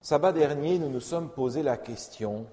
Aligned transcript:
Sabbat 0.00 0.32
dernier, 0.32 0.78
nous 0.78 0.88
nous 0.88 1.00
sommes 1.00 1.28
posé 1.28 1.62
la 1.62 1.76
question 1.76 2.46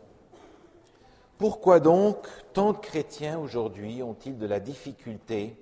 pourquoi 1.38 1.82
donc 1.82 2.28
tant 2.54 2.72
de 2.72 2.78
chrétiens 2.78 3.38
aujourd'hui 3.38 4.02
ont-ils 4.02 4.38
de 4.38 4.46
la 4.46 4.62
difficulté 4.62 5.58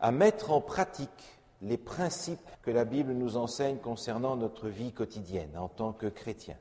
à 0.00 0.10
mettre 0.10 0.52
en 0.52 0.62
pratique 0.62 1.38
les 1.60 1.76
principes 1.76 2.50
que 2.62 2.70
la 2.70 2.86
Bible 2.86 3.12
nous 3.12 3.36
enseigne 3.36 3.76
concernant 3.76 4.36
notre 4.36 4.68
vie 4.68 4.92
quotidienne 4.92 5.56
en 5.58 5.68
tant 5.68 5.92
que 5.92 6.06
chrétiens? 6.06 6.56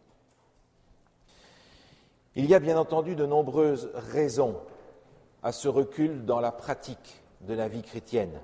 Il 2.35 2.45
y 2.45 2.53
a 2.53 2.59
bien 2.59 2.77
entendu 2.77 3.15
de 3.15 3.25
nombreuses 3.25 3.89
raisons 3.93 4.57
à 5.41 5.53
ce 5.53 5.69
recul 5.69 6.25
dans 6.25 6.41
la 6.41 6.51
pratique 6.51 7.21
de 7.41 7.53
la 7.53 7.69
vie 7.69 7.83
chrétienne. 7.83 8.41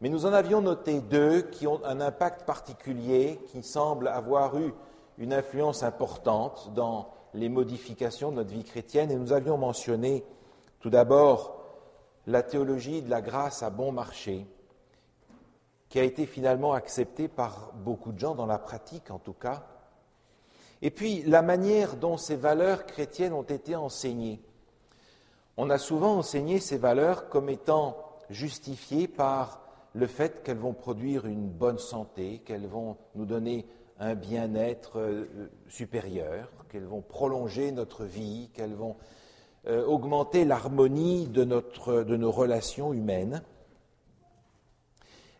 Mais 0.00 0.08
nous 0.08 0.24
en 0.24 0.32
avions 0.32 0.62
noté 0.62 1.00
deux 1.00 1.42
qui 1.42 1.66
ont 1.66 1.84
un 1.84 2.00
impact 2.00 2.46
particulier, 2.46 3.38
qui 3.48 3.62
semblent 3.62 4.08
avoir 4.08 4.58
eu 4.58 4.72
une 5.18 5.32
influence 5.32 5.82
importante 5.82 6.72
dans 6.74 7.10
les 7.34 7.48
modifications 7.48 8.30
de 8.30 8.36
notre 8.36 8.50
vie 8.50 8.64
chrétienne. 8.64 9.10
Et 9.10 9.16
nous 9.16 9.32
avions 9.32 9.58
mentionné 9.58 10.24
tout 10.80 10.90
d'abord 10.90 11.64
la 12.26 12.42
théologie 12.42 13.02
de 13.02 13.10
la 13.10 13.20
grâce 13.20 13.62
à 13.62 13.70
bon 13.70 13.92
marché, 13.92 14.46
qui 15.88 16.00
a 16.00 16.02
été 16.02 16.26
finalement 16.26 16.72
acceptée 16.72 17.28
par 17.28 17.72
beaucoup 17.74 18.12
de 18.12 18.18
gens, 18.18 18.34
dans 18.34 18.46
la 18.46 18.58
pratique 18.58 19.10
en 19.10 19.18
tout 19.18 19.32
cas. 19.32 19.66
Et 20.82 20.90
puis 20.90 21.22
la 21.22 21.42
manière 21.42 21.96
dont 21.96 22.16
ces 22.16 22.36
valeurs 22.36 22.86
chrétiennes 22.86 23.32
ont 23.32 23.42
été 23.42 23.76
enseignées. 23.76 24.42
On 25.56 25.70
a 25.70 25.78
souvent 25.78 26.16
enseigné 26.16 26.60
ces 26.60 26.76
valeurs 26.76 27.28
comme 27.28 27.48
étant 27.48 27.96
justifiées 28.28 29.08
par 29.08 29.62
le 29.94 30.06
fait 30.06 30.42
qu'elles 30.42 30.58
vont 30.58 30.74
produire 30.74 31.26
une 31.26 31.48
bonne 31.48 31.78
santé, 31.78 32.42
qu'elles 32.44 32.66
vont 32.66 32.98
nous 33.14 33.24
donner 33.24 33.66
un 33.98 34.14
bien-être 34.14 34.98
euh, 34.98 35.50
supérieur, 35.68 36.50
qu'elles 36.68 36.84
vont 36.84 37.02
prolonger 37.02 37.72
notre 37.72 38.04
vie, 38.04 38.50
qu'elles 38.52 38.74
vont 38.74 38.96
euh, 39.66 39.84
augmenter 39.86 40.44
l'harmonie 40.44 41.26
de, 41.26 41.44
de 41.44 42.16
nos 42.16 42.30
relations 42.30 42.92
humaines. 42.92 43.42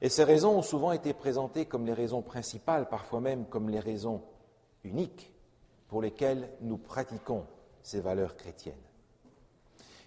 Et 0.00 0.08
ces 0.08 0.24
raisons 0.24 0.58
ont 0.58 0.62
souvent 0.62 0.92
été 0.92 1.12
présentées 1.12 1.66
comme 1.66 1.86
les 1.86 1.92
raisons 1.92 2.22
principales, 2.22 2.88
parfois 2.88 3.20
même 3.20 3.46
comme 3.46 3.68
les 3.68 3.80
raisons 3.80 4.22
uniques 4.84 5.32
pour 5.88 6.02
lesquelles 6.02 6.50
nous 6.60 6.76
pratiquons 6.76 7.44
ces 7.82 8.00
valeurs 8.00 8.36
chrétiennes. 8.36 8.74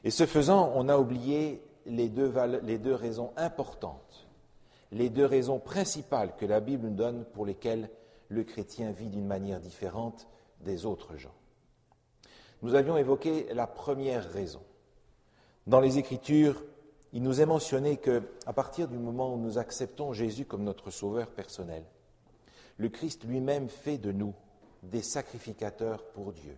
Et 0.03 0.11
ce 0.11 0.25
faisant, 0.25 0.71
on 0.75 0.89
a 0.89 0.97
oublié 0.97 1.61
les 1.85 2.09
deux, 2.09 2.33
les 2.63 2.77
deux 2.77 2.93
raisons 2.93 3.31
importantes, 3.37 4.27
les 4.91 5.09
deux 5.09 5.25
raisons 5.25 5.59
principales 5.59 6.35
que 6.37 6.45
la 6.45 6.59
Bible 6.59 6.87
nous 6.87 6.95
donne 6.95 7.25
pour 7.25 7.45
lesquelles 7.45 7.89
le 8.29 8.43
chrétien 8.43 8.91
vit 8.91 9.09
d'une 9.09 9.27
manière 9.27 9.59
différente 9.59 10.27
des 10.61 10.85
autres 10.85 11.17
gens. 11.17 11.33
Nous 12.61 12.75
avions 12.75 12.97
évoqué 12.97 13.47
la 13.53 13.67
première 13.67 14.29
raison. 14.31 14.61
Dans 15.67 15.79
les 15.79 15.97
Écritures, 15.97 16.63
il 17.13 17.23
nous 17.23 17.41
est 17.41 17.45
mentionné 17.45 17.97
que, 17.97 18.21
à 18.45 18.53
partir 18.53 18.87
du 18.87 18.97
moment 18.97 19.33
où 19.33 19.37
nous 19.37 19.57
acceptons 19.57 20.13
Jésus 20.13 20.45
comme 20.45 20.63
notre 20.63 20.91
sauveur 20.91 21.31
personnel, 21.31 21.83
le 22.77 22.89
Christ 22.89 23.23
lui-même 23.25 23.67
fait 23.67 23.97
de 23.97 24.11
nous 24.11 24.33
des 24.83 25.01
sacrificateurs 25.01 26.03
pour 26.11 26.33
Dieu. 26.33 26.57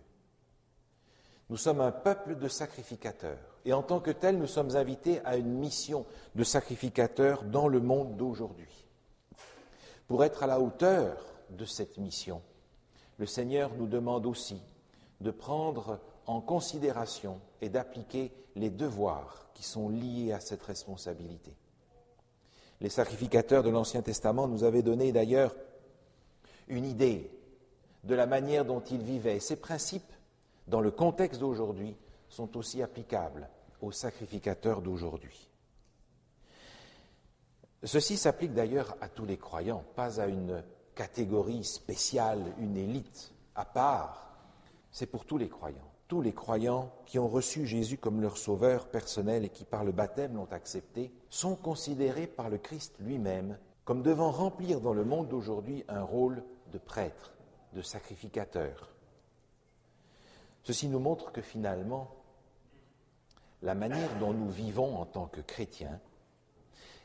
Nous 1.50 1.56
sommes 1.56 1.80
un 1.80 1.92
peuple 1.92 2.36
de 2.36 2.48
sacrificateurs. 2.48 3.58
Et 3.64 3.72
en 3.72 3.82
tant 3.82 4.00
que 4.00 4.10
tel, 4.10 4.38
nous 4.38 4.46
sommes 4.46 4.76
invités 4.76 5.20
à 5.24 5.36
une 5.36 5.52
mission 5.52 6.06
de 6.34 6.44
sacrificateurs 6.44 7.44
dans 7.44 7.68
le 7.68 7.80
monde 7.80 8.16
d'aujourd'hui. 8.16 8.86
Pour 10.06 10.24
être 10.24 10.42
à 10.42 10.46
la 10.46 10.60
hauteur 10.60 11.31
de 11.56 11.64
cette 11.64 11.98
mission, 11.98 12.42
le 13.18 13.26
Seigneur 13.26 13.74
nous 13.74 13.86
demande 13.86 14.26
aussi 14.26 14.60
de 15.20 15.30
prendre 15.30 16.00
en 16.26 16.40
considération 16.40 17.40
et 17.60 17.68
d'appliquer 17.68 18.32
les 18.56 18.70
devoirs 18.70 19.48
qui 19.54 19.62
sont 19.62 19.88
liés 19.88 20.32
à 20.32 20.40
cette 20.40 20.62
responsabilité. 20.62 21.54
Les 22.80 22.88
sacrificateurs 22.88 23.62
de 23.62 23.70
l'Ancien 23.70 24.02
Testament 24.02 24.48
nous 24.48 24.64
avaient 24.64 24.82
donné 24.82 25.12
d'ailleurs 25.12 25.54
une 26.68 26.84
idée 26.84 27.30
de 28.04 28.14
la 28.14 28.26
manière 28.26 28.64
dont 28.64 28.80
ils 28.80 29.02
vivaient. 29.02 29.40
Ces 29.40 29.56
principes, 29.56 30.12
dans 30.66 30.80
le 30.80 30.90
contexte 30.90 31.40
d'aujourd'hui, 31.40 31.96
sont 32.28 32.56
aussi 32.56 32.82
applicables 32.82 33.48
aux 33.80 33.92
sacrificateurs 33.92 34.82
d'aujourd'hui. 34.82 35.48
Ceci 37.84 38.16
s'applique 38.16 38.54
d'ailleurs 38.54 38.96
à 39.00 39.08
tous 39.08 39.26
les 39.26 39.36
croyants, 39.36 39.84
pas 39.94 40.20
à 40.20 40.26
une 40.26 40.62
catégorie 40.94 41.64
spéciale, 41.64 42.52
une 42.58 42.76
élite 42.76 43.32
à 43.54 43.64
part. 43.64 44.36
C'est 44.90 45.06
pour 45.06 45.24
tous 45.24 45.38
les 45.38 45.48
croyants. 45.48 45.90
Tous 46.08 46.20
les 46.20 46.32
croyants 46.32 46.92
qui 47.06 47.18
ont 47.18 47.28
reçu 47.28 47.66
Jésus 47.66 47.96
comme 47.96 48.20
leur 48.20 48.36
sauveur 48.36 48.88
personnel 48.88 49.44
et 49.44 49.48
qui 49.48 49.64
par 49.64 49.84
le 49.84 49.92
baptême 49.92 50.34
l'ont 50.34 50.52
accepté 50.52 51.12
sont 51.30 51.56
considérés 51.56 52.26
par 52.26 52.50
le 52.50 52.58
Christ 52.58 52.94
lui-même 53.00 53.58
comme 53.84 54.02
devant 54.02 54.30
remplir 54.30 54.80
dans 54.80 54.92
le 54.92 55.04
monde 55.04 55.28
d'aujourd'hui 55.28 55.84
un 55.88 56.02
rôle 56.02 56.44
de 56.72 56.78
prêtre, 56.78 57.32
de 57.72 57.82
sacrificateur. 57.82 58.94
Ceci 60.62 60.88
nous 60.88 61.00
montre 61.00 61.32
que 61.32 61.42
finalement, 61.42 62.14
la 63.62 63.74
manière 63.74 64.18
dont 64.18 64.32
nous 64.32 64.50
vivons 64.50 64.96
en 64.96 65.06
tant 65.06 65.26
que 65.26 65.40
chrétiens 65.40 66.00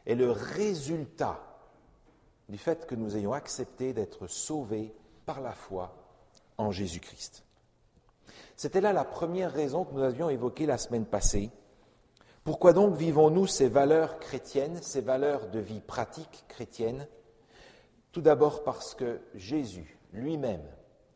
est 0.05 0.15
le 0.15 0.31
résultat 0.31 1.56
du 2.49 2.57
fait 2.57 2.85
que 2.85 2.95
nous 2.95 3.15
ayons 3.15 3.33
accepté 3.33 3.93
d'être 3.93 4.27
sauvés 4.27 4.93
par 5.25 5.41
la 5.41 5.51
foi 5.51 5.95
en 6.57 6.71
Jésus-Christ. 6.71 7.43
C'était 8.55 8.81
là 8.81 8.93
la 8.93 9.03
première 9.03 9.51
raison 9.51 9.85
que 9.85 9.93
nous 9.93 10.01
avions 10.01 10.29
évoquée 10.29 10.65
la 10.65 10.77
semaine 10.77 11.05
passée. 11.05 11.51
Pourquoi 12.43 12.73
donc 12.73 12.95
vivons-nous 12.95 13.45
ces 13.45 13.67
valeurs 13.67 14.19
chrétiennes, 14.19 14.81
ces 14.81 15.01
valeurs 15.01 15.49
de 15.49 15.59
vie 15.59 15.81
pratique 15.81 16.45
chrétienne? 16.47 17.07
Tout 18.11 18.21
d'abord 18.21 18.63
parce 18.63 18.95
que 18.95 19.19
Jésus 19.35 19.99
lui-même, 20.13 20.63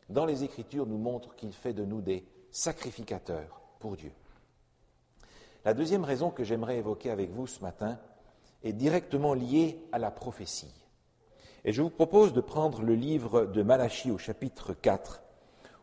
dans 0.08 0.26
les 0.26 0.44
Écritures, 0.44 0.86
nous 0.86 0.98
montre 0.98 1.34
qu'il 1.34 1.52
fait 1.52 1.72
de 1.72 1.84
nous 1.84 2.02
des 2.02 2.26
sacrificateurs 2.50 3.62
pour 3.80 3.96
Dieu. 3.96 4.12
La 5.64 5.74
deuxième 5.74 6.04
raison 6.04 6.30
que 6.30 6.44
j'aimerais 6.44 6.78
évoquer 6.78 7.10
avec 7.10 7.30
vous 7.30 7.46
ce 7.46 7.60
matin 7.60 7.98
est 8.62 8.72
directement 8.72 9.32
liée 9.32 9.82
à 9.90 9.98
la 9.98 10.10
prophétie. 10.10 10.81
Et 11.64 11.72
je 11.72 11.80
vous 11.80 11.90
propose 11.90 12.32
de 12.32 12.40
prendre 12.40 12.82
le 12.82 12.94
livre 12.94 13.44
de 13.44 13.62
Malachie 13.62 14.10
au 14.10 14.18
chapitre 14.18 14.74
4, 14.74 15.22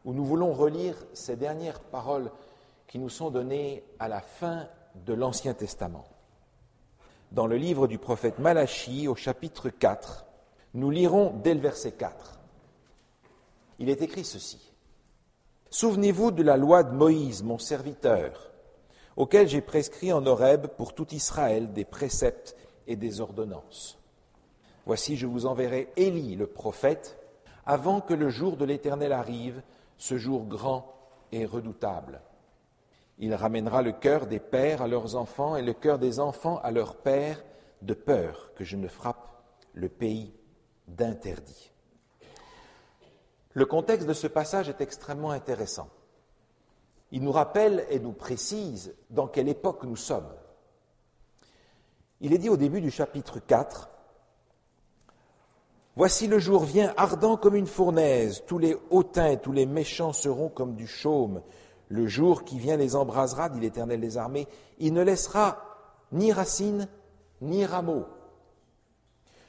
où 0.03 0.13
nous 0.13 0.25
voulons 0.25 0.51
relire 0.51 0.95
ces 1.13 1.37
dernières 1.37 1.79
paroles 1.79 2.31
qui 2.87 2.99
nous 2.99 3.09
sont 3.09 3.29
données 3.29 3.83
à 3.97 4.09
la 4.09 4.19
fin 4.19 4.67
de 5.05 5.13
l'Ancien 5.13 5.53
Testament. 5.53 6.05
Dans 7.31 7.47
le 7.47 7.55
livre 7.55 7.87
du 7.87 7.97
prophète 7.97 8.39
Malachie 8.39 9.07
au 9.07 9.15
chapitre 9.15 9.69
4, 9.69 10.25
nous 10.73 10.89
lirons 10.89 11.31
dès 11.43 11.53
le 11.53 11.61
verset 11.61 11.93
4. 11.93 12.39
Il 13.79 13.89
est 13.89 14.01
écrit 14.01 14.25
ceci. 14.25 14.73
Souvenez-vous 15.69 16.31
de 16.31 16.43
la 16.43 16.57
loi 16.57 16.83
de 16.83 16.93
Moïse, 16.93 17.43
mon 17.43 17.57
serviteur, 17.57 18.51
auquel 19.15 19.47
j'ai 19.47 19.61
prescrit 19.61 20.11
en 20.11 20.25
Horeb 20.25 20.67
pour 20.67 20.93
tout 20.93 21.07
Israël 21.13 21.71
des 21.71 21.85
préceptes 21.85 22.57
et 22.87 22.95
des 22.95 23.21
ordonnances. 23.21 23.98
Voici, 24.89 25.17
je 25.17 25.27
vous 25.27 25.45
enverrai 25.45 25.93
Élie, 25.97 26.35
le 26.35 26.47
prophète, 26.47 27.19
avant 27.67 28.01
que 28.01 28.15
le 28.15 28.29
jour 28.29 28.57
de 28.57 28.65
l'Éternel 28.65 29.11
arrive, 29.11 29.61
ce 29.99 30.17
jour 30.17 30.47
grand 30.47 30.95
et 31.31 31.45
redoutable. 31.45 32.23
Il 33.19 33.35
ramènera 33.35 33.83
le 33.83 33.91
cœur 33.91 34.25
des 34.25 34.39
pères 34.39 34.81
à 34.81 34.87
leurs 34.87 35.15
enfants 35.15 35.55
et 35.55 35.61
le 35.61 35.73
cœur 35.73 35.99
des 35.99 36.19
enfants 36.19 36.59
à 36.63 36.71
leurs 36.71 36.95
pères, 36.95 37.43
de 37.83 37.93
peur 37.93 38.51
que 38.55 38.63
je 38.63 38.77
ne 38.77 38.87
frappe 38.87 39.29
le 39.75 39.89
pays 39.89 40.33
d'interdit. 40.87 41.71
Le 43.53 43.67
contexte 43.67 44.07
de 44.07 44.13
ce 44.13 44.25
passage 44.25 44.69
est 44.69 44.81
extrêmement 44.81 45.29
intéressant. 45.29 45.89
Il 47.11 47.21
nous 47.21 47.31
rappelle 47.31 47.85
et 47.91 47.99
nous 47.99 48.13
précise 48.13 48.95
dans 49.11 49.27
quelle 49.27 49.49
époque 49.49 49.83
nous 49.83 49.95
sommes. 49.95 50.33
Il 52.21 52.33
est 52.33 52.39
dit 52.39 52.49
au 52.49 52.57
début 52.57 52.81
du 52.81 52.89
chapitre 52.89 53.37
4, 53.37 53.87
Voici 55.99 56.27
le 56.27 56.39
jour 56.39 56.63
vient 56.63 56.93
ardent 56.95 57.35
comme 57.35 57.57
une 57.57 57.67
fournaise, 57.67 58.45
tous 58.47 58.57
les 58.57 58.73
hautains 58.89 59.35
tous 59.35 59.51
les 59.51 59.65
méchants 59.65 60.13
seront 60.13 60.47
comme 60.47 60.75
du 60.75 60.87
chaume. 60.87 61.41
Le 61.89 62.07
jour 62.07 62.45
qui 62.45 62.57
vient 62.57 62.77
les 62.77 62.95
embrasera, 62.95 63.49
dit 63.49 63.59
l'Éternel 63.59 63.99
des 63.99 64.17
armées, 64.17 64.47
il 64.77 64.93
ne 64.93 65.01
laissera 65.01 65.57
ni 66.13 66.31
racines 66.31 66.87
ni 67.41 67.65
rameaux. 67.65 68.05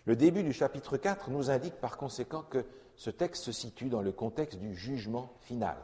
Le 0.06 0.17
début 0.17 0.43
du 0.43 0.52
chapitre 0.52 0.97
4 0.97 1.31
nous 1.31 1.50
indique 1.50 1.76
par 1.76 1.97
conséquent 1.97 2.43
que 2.43 2.64
ce 2.97 3.11
texte 3.11 3.44
se 3.44 3.52
situe 3.52 3.88
dans 3.88 4.02
le 4.02 4.11
contexte 4.11 4.58
du 4.58 4.75
jugement 4.75 5.31
final. 5.43 5.76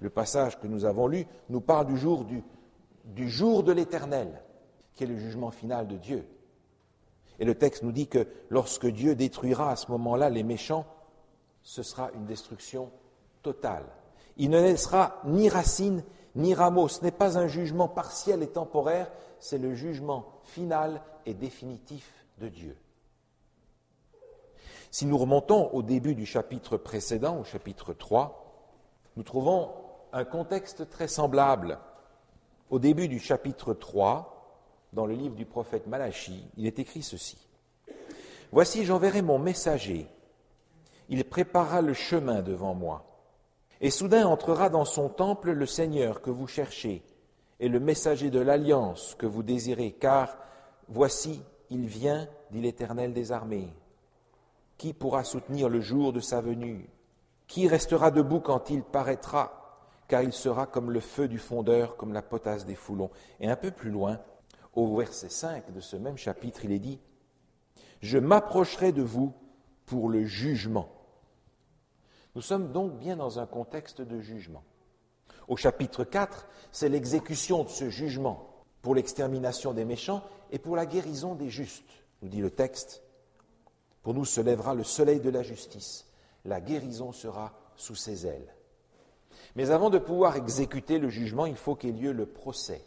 Le 0.00 0.08
passage 0.08 0.58
que 0.58 0.66
nous 0.66 0.86
avons 0.86 1.08
lu 1.08 1.26
nous 1.50 1.60
parle 1.60 1.88
du 1.88 1.98
jour, 1.98 2.24
du 3.04 3.28
jour 3.28 3.62
de 3.64 3.72
l'Éternel, 3.72 4.40
qui 4.94 5.04
est 5.04 5.08
le 5.08 5.18
jugement 5.18 5.50
final 5.50 5.86
de 5.86 5.98
Dieu. 5.98 6.26
Et 7.38 7.44
le 7.44 7.54
texte 7.54 7.82
nous 7.82 7.92
dit 7.92 8.08
que 8.08 8.26
lorsque 8.48 8.86
Dieu 8.86 9.14
détruira 9.14 9.70
à 9.70 9.76
ce 9.76 9.90
moment-là 9.92 10.30
les 10.30 10.42
méchants, 10.42 10.86
ce 11.62 11.82
sera 11.82 12.10
une 12.14 12.24
destruction 12.24 12.90
totale. 13.42 13.86
Il 14.36 14.50
ne 14.50 14.60
laissera 14.60 15.20
ni 15.24 15.48
racine 15.48 16.02
ni 16.34 16.54
rameau. 16.54 16.88
Ce 16.88 17.02
n'est 17.02 17.10
pas 17.10 17.38
un 17.38 17.46
jugement 17.46 17.88
partiel 17.88 18.42
et 18.42 18.48
temporaire, 18.48 19.10
c'est 19.38 19.58
le 19.58 19.74
jugement 19.74 20.26
final 20.44 21.02
et 21.26 21.34
définitif 21.34 22.10
de 22.38 22.48
Dieu. 22.48 22.76
Si 24.90 25.06
nous 25.06 25.18
remontons 25.18 25.70
au 25.72 25.82
début 25.82 26.14
du 26.14 26.24
chapitre 26.24 26.76
précédent, 26.76 27.38
au 27.38 27.44
chapitre 27.44 27.92
3, 27.92 28.72
nous 29.16 29.22
trouvons 29.22 29.70
un 30.12 30.24
contexte 30.24 30.88
très 30.88 31.08
semblable. 31.08 31.78
Au 32.70 32.78
début 32.78 33.08
du 33.08 33.18
chapitre 33.18 33.74
3, 33.74 34.37
dans 34.92 35.06
le 35.06 35.14
livre 35.14 35.34
du 35.34 35.44
prophète 35.44 35.86
Malachi, 35.86 36.44
il 36.56 36.66
est 36.66 36.78
écrit 36.78 37.02
ceci. 37.02 37.38
Voici, 38.50 38.84
j'enverrai 38.84 39.22
mon 39.22 39.38
messager. 39.38 40.06
Il 41.08 41.24
préparera 41.24 41.82
le 41.82 41.94
chemin 41.94 42.42
devant 42.42 42.74
moi. 42.74 43.04
Et 43.80 43.90
soudain 43.90 44.26
entrera 44.26 44.70
dans 44.70 44.84
son 44.84 45.08
temple 45.08 45.52
le 45.52 45.66
Seigneur 45.66 46.20
que 46.20 46.30
vous 46.30 46.46
cherchez, 46.46 47.02
et 47.60 47.68
le 47.68 47.80
messager 47.80 48.30
de 48.30 48.40
l'alliance 48.40 49.14
que 49.16 49.26
vous 49.26 49.42
désirez, 49.42 49.92
car 49.92 50.38
voici, 50.88 51.42
il 51.70 51.86
vient, 51.86 52.28
dit 52.50 52.60
l'Éternel 52.60 53.12
des 53.12 53.32
armées. 53.32 53.72
Qui 54.78 54.92
pourra 54.92 55.24
soutenir 55.24 55.68
le 55.68 55.80
jour 55.80 56.12
de 56.12 56.20
sa 56.20 56.40
venue? 56.40 56.88
Qui 57.46 57.68
restera 57.68 58.10
debout 58.10 58.40
quand 58.40 58.70
il 58.70 58.82
paraîtra? 58.82 59.54
Car 60.06 60.22
il 60.22 60.32
sera 60.32 60.66
comme 60.66 60.90
le 60.90 61.00
feu 61.00 61.28
du 61.28 61.38
fondeur, 61.38 61.96
comme 61.96 62.12
la 62.12 62.22
potasse 62.22 62.64
des 62.64 62.74
foulons. 62.74 63.10
Et 63.40 63.48
un 63.48 63.56
peu 63.56 63.70
plus 63.70 63.90
loin, 63.90 64.20
au 64.74 64.96
verset 64.96 65.28
5 65.28 65.72
de 65.72 65.80
ce 65.80 65.96
même 65.96 66.16
chapitre, 66.16 66.64
il 66.64 66.72
est 66.72 66.78
dit 66.78 67.00
Je 68.00 68.18
m'approcherai 68.18 68.92
de 68.92 69.02
vous 69.02 69.32
pour 69.86 70.08
le 70.08 70.24
jugement. 70.24 70.88
Nous 72.34 72.42
sommes 72.42 72.72
donc 72.72 72.98
bien 72.98 73.16
dans 73.16 73.38
un 73.38 73.46
contexte 73.46 74.00
de 74.00 74.20
jugement. 74.20 74.62
Au 75.48 75.56
chapitre 75.56 76.04
4, 76.04 76.46
c'est 76.72 76.88
l'exécution 76.88 77.64
de 77.64 77.68
ce 77.68 77.88
jugement 77.88 78.48
pour 78.82 78.94
l'extermination 78.94 79.72
des 79.72 79.84
méchants 79.84 80.22
et 80.52 80.58
pour 80.58 80.76
la 80.76 80.86
guérison 80.86 81.34
des 81.34 81.48
justes, 81.48 82.04
nous 82.22 82.28
dit 82.28 82.40
le 82.40 82.50
texte. 82.50 83.02
Pour 84.02 84.14
nous 84.14 84.24
se 84.24 84.40
lèvera 84.40 84.74
le 84.74 84.84
soleil 84.84 85.20
de 85.20 85.30
la 85.30 85.42
justice, 85.42 86.06
la 86.44 86.60
guérison 86.60 87.12
sera 87.12 87.52
sous 87.76 87.94
ses 87.94 88.26
ailes. 88.26 88.54
Mais 89.56 89.70
avant 89.70 89.90
de 89.90 89.98
pouvoir 89.98 90.36
exécuter 90.36 90.98
le 90.98 91.08
jugement, 91.08 91.46
il 91.46 91.56
faut 91.56 91.74
qu'il 91.74 91.96
y 91.96 91.98
ait 91.98 92.02
lieu 92.02 92.12
le 92.12 92.26
procès, 92.26 92.84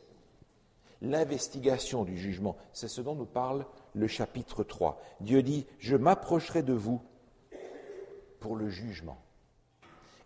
l'investigation 1.01 2.03
du 2.03 2.17
jugement. 2.17 2.55
C'est 2.73 2.87
ce 2.87 3.01
dont 3.01 3.15
nous 3.15 3.25
parle 3.25 3.65
le 3.93 4.07
chapitre 4.07 4.63
3. 4.63 5.01
Dieu 5.19 5.41
dit, 5.43 5.65
je 5.79 5.95
m'approcherai 5.95 6.63
de 6.63 6.73
vous 6.73 7.01
pour 8.39 8.55
le 8.55 8.69
jugement. 8.69 9.17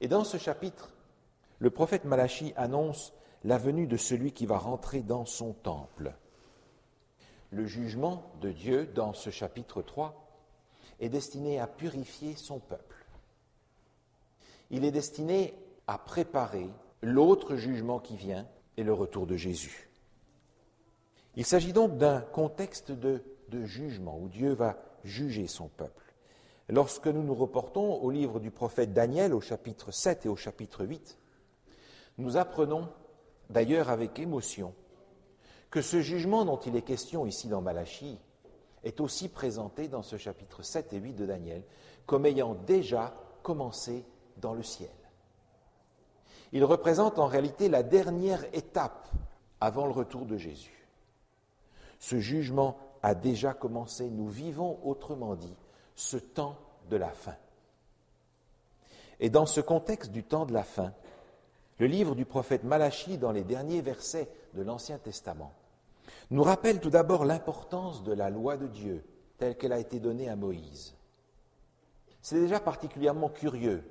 Et 0.02 0.08
dans 0.08 0.24
ce 0.24 0.38
chapitre, 0.38 0.92
le 1.60 1.70
prophète 1.70 2.06
Malachi 2.06 2.54
annonce 2.58 3.14
la 3.44 3.58
venue 3.58 3.88
de 3.88 3.98
celui 3.98 4.32
qui 4.32 4.46
va 4.46 4.58
rentrer 4.58 5.02
dans 5.02 5.26
son 5.26 5.54
temple. 5.54 6.14
Le 7.52 7.66
jugement 7.66 8.24
de 8.42 8.52
Dieu 8.52 8.86
dans 8.86 9.14
ce 9.14 9.30
chapitre 9.30 9.82
3 9.82 10.26
est 11.00 11.10
destiné 11.10 11.60
à 11.60 11.68
purifier 11.68 12.36
son 12.36 12.60
peuple. 12.60 13.06
Il 14.72 14.84
est 14.84 14.92
destiné 14.92 15.54
à 15.88 15.98
préparer 15.98 16.68
l'autre 17.02 17.56
jugement 17.56 18.00
qui 18.00 18.18
vient 18.18 18.48
et 18.78 18.84
le 18.84 18.94
retour 18.94 19.28
de 19.28 19.38
Jésus. 19.38 19.85
Il 21.36 21.46
s'agit 21.46 21.74
donc 21.74 21.98
d'un 21.98 22.22
contexte 22.22 22.92
de, 22.92 23.22
jugement 23.64 24.18
où 24.20 24.28
Dieu 24.28 24.54
va 24.54 24.78
juger 25.04 25.48
son 25.48 25.68
peuple. 25.68 26.14
Lorsque 26.68 27.08
nous 27.08 27.24
nous 27.24 27.36
reportons 27.36 28.02
au 28.02 28.10
livre 28.10 28.40
du 28.40 28.52
prophète 28.52 28.94
Daniel 28.94 29.34
au 29.34 29.40
chapitre 29.40 29.92
7 29.92 30.26
et 30.26 30.30
au 30.30 30.36
chapitre 30.36 30.86
8, 30.86 31.18
nous 32.18 32.38
apprenons 32.38 32.90
d'ailleurs 33.50 33.90
avec 33.90 34.20
émotion 34.20 34.74
que 35.70 35.82
ce 35.82 36.02
jugement 36.02 36.44
dont 36.44 36.58
il 36.58 36.76
est 36.76 36.82
question 36.82 37.26
ici 37.26 37.48
dans 37.48 37.62
Malachie 37.62 38.20
est 38.84 39.00
aussi 39.00 39.30
présenté 39.30 39.88
dans 39.88 40.04
ce 40.04 40.18
chapitre 40.18 40.64
7 40.64 40.94
et 40.94 40.98
8 40.98 41.14
de 41.14 41.26
Daniel 41.26 41.64
comme 42.06 42.26
ayant 42.26 42.56
déjà 42.56 43.16
commencé 43.44 44.06
dans 44.38 44.54
le 44.54 44.64
ciel. 44.64 44.90
Il 46.52 46.64
représente 46.64 47.20
en 47.20 47.28
réalité 47.28 47.70
la 47.70 47.84
dernière 47.84 48.44
étape 48.54 49.08
avant 49.60 49.86
le 49.86 49.92
retour 49.92 50.26
de 50.26 50.38
Jésus. 50.38 50.85
Ce 52.00 52.20
jugement 52.20 52.78
a 53.02 53.16
déjà 53.16 53.54
commencé, 53.54 54.10
nous 54.10 54.28
vivons 54.28 54.80
autrement 54.84 55.36
dit 55.36 55.56
ce 55.96 56.18
temps 56.18 56.58
de 56.90 56.98
la 56.98 57.10
fin. 57.10 57.36
Et 59.20 59.30
dans 59.30 59.46
ce 59.46 59.62
contexte 59.62 60.12
du 60.12 60.24
temps 60.24 60.46
de 60.46 60.54
la 60.54 60.64
fin, 60.64 60.94
le 61.78 61.88
livre 61.88 62.16
du 62.16 62.26
prophète 62.26 62.64
Malachie, 62.64 63.18
dans 63.18 63.32
les 63.32 63.44
derniers 63.44 63.82
versets 63.82 64.30
de 64.54 64.62
l'Ancien 64.62 64.98
Testament, 64.98 65.54
nous 66.32 66.44
rappelle 66.44 66.80
tout 66.80 66.90
d'abord 66.90 67.26
l'importance 67.26 68.04
de 68.04 68.14
la 68.14 68.30
loi 68.30 68.58
de 68.58 68.68
Dieu 68.68 69.04
telle 69.38 69.58
qu'elle 69.58 69.74
a 69.74 69.80
été 69.80 70.00
donnée 70.00 70.30
à 70.30 70.36
Moïse. 70.36 70.96
C'est 72.22 72.40
déjà 72.40 72.60
particulièrement 72.60 73.30
curieux 73.30 73.84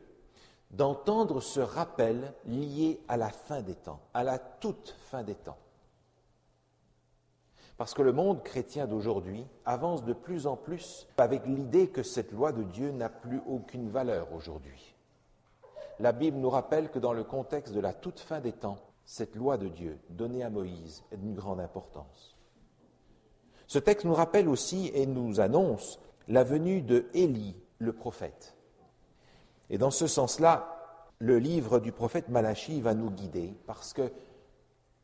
d'entendre 0.71 1.41
ce 1.41 1.61
rappel 1.61 2.33
lié 2.47 3.01
à 3.07 3.17
la 3.17 3.31
fin 3.31 3.63
des 3.63 3.77
temps, 3.77 4.01
à 4.13 4.25
la 4.25 4.39
toute 4.39 4.97
fin 5.11 5.23
des 5.23 5.37
temps. 5.37 5.59
Parce 7.77 7.95
que 7.95 8.03
le 8.03 8.13
monde 8.13 8.43
chrétien 8.43 8.87
d'aujourd'hui 8.87 9.45
avance 9.65 10.05
de 10.05 10.13
plus 10.13 10.47
en 10.47 10.57
plus 10.57 11.09
avec 11.17 11.45
l'idée 11.47 11.89
que 11.89 12.03
cette 12.03 12.31
loi 12.31 12.53
de 12.53 12.63
Dieu 12.63 12.93
n'a 12.93 13.09
plus 13.09 13.41
aucune 13.47 13.89
valeur 13.89 14.33
aujourd'hui. 14.33 14.95
La 15.99 16.13
Bible 16.13 16.39
nous 16.39 16.51
rappelle 16.51 16.91
que 16.91 16.99
dans 16.99 17.13
le 17.13 17.25
contexte 17.25 17.75
de 17.75 17.81
la 17.81 17.93
toute 17.93 18.21
fin 18.21 18.41
des 18.41 18.53
temps, 18.53 18.79
cette 19.05 19.35
loi 19.35 19.59
de 19.59 19.69
Dieu 19.69 19.99
donnée 20.11 20.45
à 20.45 20.51
Moïse 20.51 21.03
est 21.13 21.17
d'une 21.17 21.35
grande 21.35 21.61
importance. 21.61 22.37
Ce 23.67 23.79
texte 23.79 24.05
nous 24.05 24.15
rappelle 24.15 24.49
aussi 24.49 24.91
et 24.95 25.07
nous 25.07 25.41
annonce 25.41 26.01
la 26.29 26.45
venue 26.45 26.81
de 26.81 27.07
Élie, 27.13 27.57
le 27.79 27.93
prophète. 27.93 28.57
Et 29.71 29.79
dans 29.79 29.91
ce 29.91 30.07
sens-là, 30.07 30.75
le 31.19 31.39
livre 31.39 31.81
du 31.81 31.93
prophète 31.93 32.29
Malachie 32.29 32.81
va 32.81 32.95
nous 32.95 33.11
guider 33.11 33.55
parce 33.67 33.93
que 33.93 34.13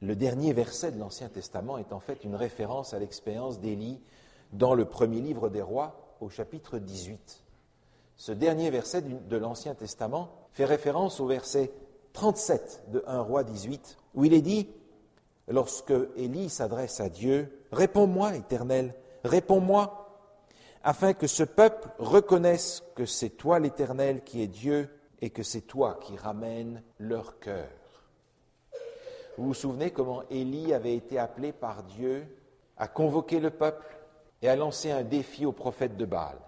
le 0.01 0.17
dernier 0.17 0.53
verset 0.53 0.93
de 0.93 0.99
l'Ancien 0.99 1.29
Testament 1.29 1.79
est 1.79 1.93
en 1.93 2.01
fait 2.01 2.25
une 2.25 2.35
référence 2.35 2.95
à 2.95 2.99
l'expérience 2.99 3.61
d'Élie 3.61 4.01
dans 4.53 4.75
le 4.75 4.85
premier 4.85 5.21
livre 5.21 5.49
des 5.49 5.63
rois 5.63 6.17
au 6.21 6.29
chapitre 6.29 6.79
18. 6.79 7.45
Ce 8.17 8.33
dernier 8.33 8.71
verset 8.71 9.03
de 9.03 9.37
l'Ancien 9.37 9.75
Testament 9.75 10.31
fait 10.53 10.65
référence 10.65 11.21
au 11.21 11.27
verset 11.27 11.73
37 12.13 12.85
de 12.89 13.05
1 13.07 13.21
roi 13.21 13.45
18, 13.45 13.99
où 14.15 14.25
il 14.25 14.35
est 14.35 14.43
dit, 14.43 14.69
lorsque 15.49 15.95
Élie 16.17 16.49
s'adresse 16.49 17.01
à 17.01 17.09
Dieu, 17.09 17.61
Réponds-moi, 17.73 18.37
Éternel, 18.37 18.95
réponds-moi, 19.25 20.09
afin 20.83 21.13
que 21.13 21.27
ce 21.27 21.45
peuple 21.45 21.89
reconnaisse 21.99 22.83
que 22.97 23.07
c'est 23.07 23.31
toi, 23.31 23.59
l'Éternel, 23.59 24.25
qui 24.25 24.43
est 24.43 24.49
Dieu, 24.49 24.89
et 25.21 25.31
que 25.31 25.43
c'est 25.43 25.61
toi 25.61 25.99
qui 26.01 26.17
ramènes 26.17 26.83
leur 26.99 27.39
cœur. 27.39 27.69
Vous 29.37 29.47
vous 29.47 29.55
souvenez 29.55 29.91
comment 29.91 30.23
Élie 30.31 30.73
avait 30.73 30.95
été 30.95 31.19
appelé 31.19 31.53
par 31.53 31.83
Dieu 31.85 32.27
à 32.77 32.89
convoquer 32.89 33.41
le 33.41 33.51
peuple 33.51 33.87
et 34.43 34.49
à 34.49 34.57
lancer 34.57 34.91
un 34.91 35.03
défi 35.03 35.47
au 35.47 35.53
prophète 35.53 35.97
de 35.97 36.05
Baal. 36.05 36.39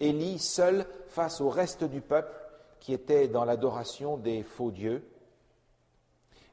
Élie 0.00 0.38
seul 0.38 0.86
face 1.08 1.40
au 1.40 1.48
reste 1.48 1.84
du 1.84 2.00
peuple 2.00 2.34
qui 2.80 2.92
était 2.92 3.28
dans 3.28 3.44
l'adoration 3.44 4.16
des 4.16 4.42
faux 4.42 4.70
dieux. 4.70 5.08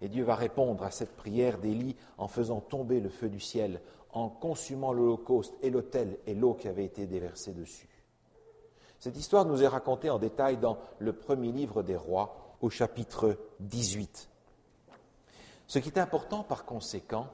Et 0.01 0.07
Dieu 0.07 0.23
va 0.23 0.35
répondre 0.35 0.83
à 0.83 0.91
cette 0.91 1.15
prière 1.15 1.57
d'Élie 1.57 1.95
en 2.17 2.27
faisant 2.27 2.61
tomber 2.61 2.99
le 2.99 3.09
feu 3.09 3.27
du 3.27 3.39
ciel, 3.39 3.81
en 4.13 4.29
consumant 4.29 4.93
l'holocauste 4.93 5.53
et 5.61 5.69
l'autel 5.69 6.17
et 6.25 6.33
l'eau 6.33 6.53
qui 6.53 6.67
avait 6.67 6.85
été 6.85 7.05
déversée 7.05 7.53
dessus. 7.53 7.89
Cette 8.99 9.17
histoire 9.17 9.45
nous 9.45 9.63
est 9.63 9.67
racontée 9.67 10.09
en 10.09 10.19
détail 10.19 10.57
dans 10.57 10.77
le 10.99 11.13
premier 11.13 11.51
livre 11.51 11.83
des 11.83 11.95
rois 11.95 12.55
au 12.61 12.69
chapitre 12.69 13.37
18. 13.61 14.28
Ce 15.69 15.77
qui 15.77 15.89
est 15.89 15.99
important 15.99 16.41
par 16.41 16.65
conséquent, 16.65 17.27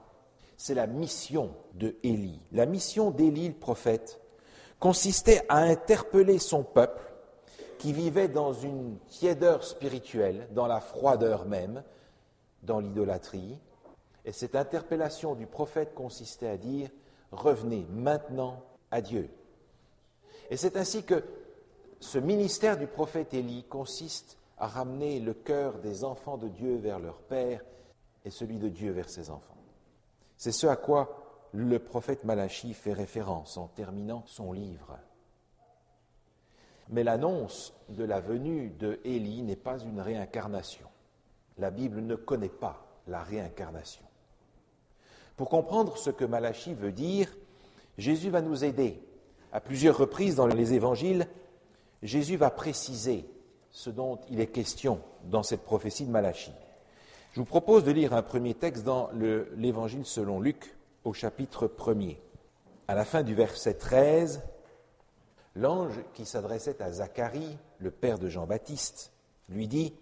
c'est 0.57 0.73
la 0.73 0.87
mission 0.87 1.55
de 1.73 1.95
Élie. 2.03 2.41
La 2.51 2.65
mission 2.65 3.09
d'Élie, 3.09 3.47
le 3.47 3.53
prophète, 3.53 4.19
consistait 4.77 5.45
à 5.47 5.59
interpeller 5.59 6.37
son 6.37 6.61
peuple 6.61 7.01
qui 7.77 7.93
vivait 7.93 8.27
dans 8.27 8.51
une 8.51 8.97
tiédeur 9.07 9.63
spirituelle, 9.63 10.49
dans 10.51 10.67
la 10.67 10.81
froideur 10.81 11.45
même, 11.45 11.81
dans 12.61 12.81
l'idolâtrie. 12.81 13.57
Et 14.25 14.33
cette 14.33 14.57
interpellation 14.57 15.33
du 15.33 15.47
prophète 15.47 15.93
consistait 15.95 16.49
à 16.49 16.57
dire 16.57 16.89
Revenez 17.31 17.87
maintenant 17.89 18.61
à 18.91 18.99
Dieu. 18.99 19.29
Et 20.49 20.57
c'est 20.57 20.75
ainsi 20.75 21.03
que 21.03 21.23
ce 22.01 22.19
ministère 22.19 22.77
du 22.77 22.87
prophète 22.87 23.33
Élie 23.33 23.63
consiste 23.63 24.37
à 24.57 24.67
ramener 24.67 25.21
le 25.21 25.33
cœur 25.33 25.79
des 25.79 26.03
enfants 26.03 26.37
de 26.37 26.49
Dieu 26.49 26.75
vers 26.75 26.99
leur 26.99 27.19
Père 27.19 27.61
et 28.25 28.31
celui 28.31 28.57
de 28.57 28.69
Dieu 28.69 28.91
vers 28.91 29.09
ses 29.09 29.29
enfants. 29.29 29.55
C'est 30.35 30.51
ce 30.51 30.67
à 30.67 30.75
quoi 30.75 31.47
le 31.53 31.79
prophète 31.79 32.25
Malachi 32.25 32.73
fait 32.73 32.93
référence 32.93 33.57
en 33.57 33.67
terminant 33.67 34.23
son 34.25 34.51
livre. 34.51 34.97
Mais 36.89 37.03
l'annonce 37.03 37.73
de 37.89 38.03
la 38.03 38.19
venue 38.19 38.69
de 38.71 38.99
Élie 39.05 39.41
n'est 39.41 39.55
pas 39.55 39.79
une 39.79 40.01
réincarnation. 40.01 40.87
La 41.57 41.71
Bible 41.71 42.01
ne 42.01 42.15
connaît 42.15 42.49
pas 42.49 42.85
la 43.07 43.23
réincarnation. 43.23 44.03
Pour 45.37 45.49
comprendre 45.49 45.97
ce 45.97 46.09
que 46.09 46.25
Malachie 46.25 46.73
veut 46.73 46.91
dire, 46.91 47.33
Jésus 47.97 48.29
va 48.29 48.41
nous 48.41 48.63
aider. 48.63 49.01
À 49.51 49.61
plusieurs 49.61 49.97
reprises 49.97 50.35
dans 50.35 50.47
les 50.47 50.73
évangiles, 50.73 51.27
Jésus 52.03 52.35
va 52.35 52.49
préciser 52.49 53.25
ce 53.71 53.89
dont 53.89 54.19
il 54.29 54.39
est 54.39 54.47
question 54.47 55.01
dans 55.23 55.43
cette 55.43 55.63
prophétie 55.63 56.05
de 56.05 56.11
Malachie. 56.11 56.51
Je 57.35 57.41
vous 57.41 57.45
propose 57.45 57.83
de 57.83 57.91
lire 57.91 58.13
un 58.13 58.21
premier 58.21 58.53
texte 58.53 58.85
dans 58.85 59.09
l'évangile 59.57 60.05
selon 60.05 60.39
Luc 60.39 60.73
au 61.03 61.11
chapitre 61.11 61.67
1er. 61.67 62.15
À 62.87 62.95
la 62.95 63.03
fin 63.03 63.23
du 63.23 63.35
verset 63.35 63.73
13, 63.73 64.41
l'ange 65.53 65.99
qui 66.13 66.25
s'adressait 66.25 66.81
à 66.81 66.93
Zacharie, 66.93 67.57
le 67.79 67.91
père 67.91 68.19
de 68.19 68.29
Jean-Baptiste, 68.29 69.11
lui 69.49 69.67
dit, 69.67 69.93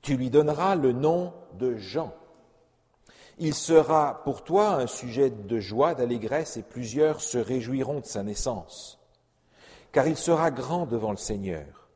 Tu 0.00 0.16
lui 0.16 0.30
donneras 0.30 0.76
le 0.76 0.92
nom 0.92 1.32
de 1.58 1.74
Jean. 1.74 2.14
Il 3.38 3.54
sera 3.54 4.22
pour 4.22 4.44
toi 4.44 4.74
un 4.74 4.86
sujet 4.86 5.30
de 5.30 5.58
joie, 5.58 5.96
d'allégresse, 5.96 6.56
et 6.56 6.62
plusieurs 6.62 7.20
se 7.20 7.38
réjouiront 7.38 7.98
de 7.98 8.06
sa 8.06 8.22
naissance. 8.22 9.00
Car 9.90 10.06
il 10.06 10.16
sera 10.16 10.52
grand 10.52 10.86
devant 10.86 11.10
le 11.10 11.16
Seigneur. 11.16 11.88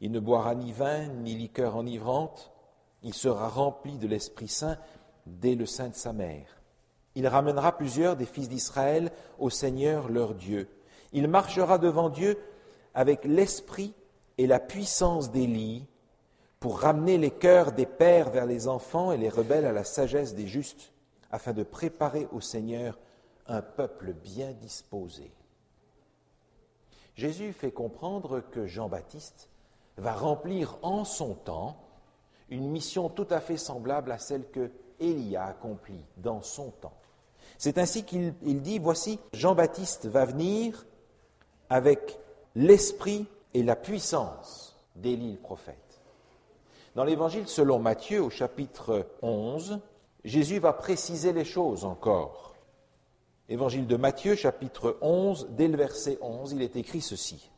Il 0.00 0.12
ne 0.12 0.20
boira 0.20 0.54
ni 0.54 0.70
vin, 0.70 1.08
ni 1.08 1.34
liqueur 1.34 1.74
enivrante. 1.74 2.51
Il 3.02 3.14
sera 3.14 3.48
rempli 3.48 3.98
de 3.98 4.06
l'Esprit 4.06 4.48
Saint 4.48 4.78
dès 5.26 5.54
le 5.54 5.66
sein 5.66 5.88
de 5.88 5.94
sa 5.94 6.12
mère. 6.12 6.62
Il 7.14 7.26
ramènera 7.26 7.76
plusieurs 7.76 8.16
des 8.16 8.26
fils 8.26 8.48
d'Israël 8.48 9.10
au 9.38 9.50
Seigneur 9.50 10.08
leur 10.08 10.34
Dieu. 10.34 10.68
Il 11.12 11.28
marchera 11.28 11.78
devant 11.78 12.08
Dieu 12.08 12.38
avec 12.94 13.24
l'esprit 13.24 13.94
et 14.38 14.46
la 14.46 14.60
puissance 14.60 15.30
d'Élie 15.30 15.86
pour 16.58 16.80
ramener 16.80 17.18
les 17.18 17.30
cœurs 17.30 17.72
des 17.72 17.86
pères 17.86 18.30
vers 18.30 18.46
les 18.46 18.68
enfants 18.68 19.12
et 19.12 19.18
les 19.18 19.28
rebelles 19.28 19.66
à 19.66 19.72
la 19.72 19.84
sagesse 19.84 20.34
des 20.34 20.46
justes, 20.46 20.92
afin 21.30 21.52
de 21.52 21.64
préparer 21.64 22.28
au 22.30 22.40
Seigneur 22.40 22.98
un 23.46 23.62
peuple 23.62 24.12
bien 24.12 24.52
disposé. 24.52 25.32
Jésus 27.14 27.52
fait 27.52 27.72
comprendre 27.72 28.40
que 28.40 28.66
Jean-Baptiste 28.66 29.50
va 29.96 30.12
remplir 30.12 30.78
en 30.82 31.04
son 31.04 31.34
temps 31.34 31.76
une 32.52 32.68
mission 32.68 33.08
tout 33.08 33.26
à 33.30 33.40
fait 33.40 33.56
semblable 33.56 34.12
à 34.12 34.18
celle 34.18 34.48
que 34.50 34.70
Élie 35.00 35.36
a 35.36 35.46
accomplie 35.46 36.04
dans 36.18 36.42
son 36.42 36.70
temps. 36.70 36.96
C'est 37.58 37.78
ainsi 37.78 38.04
qu'il 38.04 38.34
dit, 38.62 38.78
voici, 38.78 39.18
Jean-Baptiste 39.32 40.06
va 40.06 40.24
venir 40.24 40.84
avec 41.70 42.18
l'esprit 42.54 43.26
et 43.54 43.62
la 43.62 43.74
puissance 43.74 44.76
d'Élie 44.96 45.32
le 45.32 45.38
prophète. 45.38 45.76
Dans 46.94 47.04
l'évangile 47.04 47.48
selon 47.48 47.78
Matthieu 47.78 48.22
au 48.22 48.30
chapitre 48.30 49.06
11, 49.22 49.80
Jésus 50.24 50.58
va 50.58 50.74
préciser 50.74 51.32
les 51.32 51.46
choses 51.46 51.84
encore. 51.84 52.54
Évangile 53.48 53.86
de 53.86 53.96
Matthieu 53.96 54.34
chapitre 54.34 54.98
11, 55.00 55.48
dès 55.50 55.68
le 55.68 55.76
verset 55.78 56.18
11, 56.20 56.52
il 56.52 56.62
est 56.62 56.76
écrit 56.76 57.00
ceci. 57.00 57.50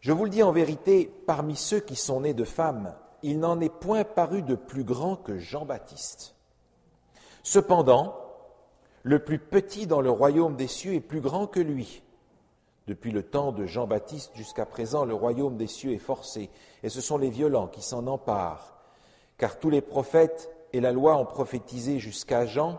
Je 0.00 0.12
vous 0.12 0.24
le 0.24 0.30
dis 0.30 0.42
en 0.42 0.52
vérité, 0.52 1.10
parmi 1.26 1.56
ceux 1.56 1.80
qui 1.80 1.96
sont 1.96 2.20
nés 2.20 2.34
de 2.34 2.44
femmes, 2.44 2.94
il 3.24 3.40
n'en 3.40 3.58
est 3.60 3.72
point 3.72 4.04
paru 4.04 4.42
de 4.42 4.54
plus 4.54 4.84
grand 4.84 5.16
que 5.16 5.38
Jean-Baptiste. 5.38 6.34
Cependant, 7.42 8.14
le 9.02 9.18
plus 9.18 9.38
petit 9.38 9.86
dans 9.86 10.02
le 10.02 10.10
royaume 10.10 10.56
des 10.56 10.66
cieux 10.66 10.92
est 10.92 11.00
plus 11.00 11.22
grand 11.22 11.46
que 11.46 11.60
lui. 11.60 12.02
Depuis 12.86 13.12
le 13.12 13.22
temps 13.22 13.50
de 13.50 13.64
Jean-Baptiste 13.64 14.32
jusqu'à 14.34 14.66
présent, 14.66 15.06
le 15.06 15.14
royaume 15.14 15.56
des 15.56 15.66
cieux 15.66 15.92
est 15.92 15.98
forcé, 15.98 16.50
et 16.82 16.90
ce 16.90 17.00
sont 17.00 17.16
les 17.16 17.30
violents 17.30 17.66
qui 17.66 17.80
s'en 17.80 18.06
emparent. 18.08 18.76
Car 19.38 19.58
tous 19.58 19.70
les 19.70 19.80
prophètes 19.80 20.50
et 20.74 20.82
la 20.82 20.92
loi 20.92 21.16
ont 21.16 21.24
prophétisé 21.24 22.00
jusqu'à 22.00 22.44
Jean, 22.44 22.78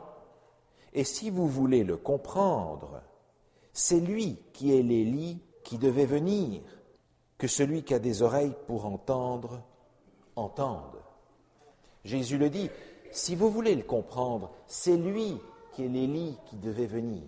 et 0.94 1.06
si 1.06 1.32
vous 1.32 1.48
voulez 1.48 1.84
le 1.84 1.98
comprendre, 1.98 3.02
c'est 3.74 4.00
lui 4.00 4.38
qui 4.54 4.78
est 4.78 4.84
l'Élie 4.84 5.42
qui 5.64 5.80
devait 5.80 6.06
venir, 6.06 6.62
que 7.40 7.48
celui 7.48 7.82
qui 7.82 7.96
a 7.96 8.00
des 8.00 8.22
oreilles 8.22 8.56
pour 8.68 8.86
entendre, 8.86 9.64
Jésus 12.04 12.38
le 12.38 12.50
dit, 12.50 12.70
si 13.12 13.36
vous 13.36 13.50
voulez 13.50 13.76
le 13.76 13.84
comprendre, 13.84 14.52
c'est 14.68 14.98
lui 14.98 15.38
qui 15.74 15.86
est 15.86 15.90
l'Élie 15.90 16.38
qui 16.46 16.58
devait 16.58 16.86
venir. 16.86 17.24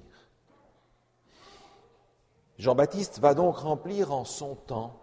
Jean-Baptiste 2.58 3.20
va 3.20 3.34
donc 3.34 3.58
remplir 3.58 4.12
en 4.12 4.26
son 4.26 4.56
temps 4.56 5.00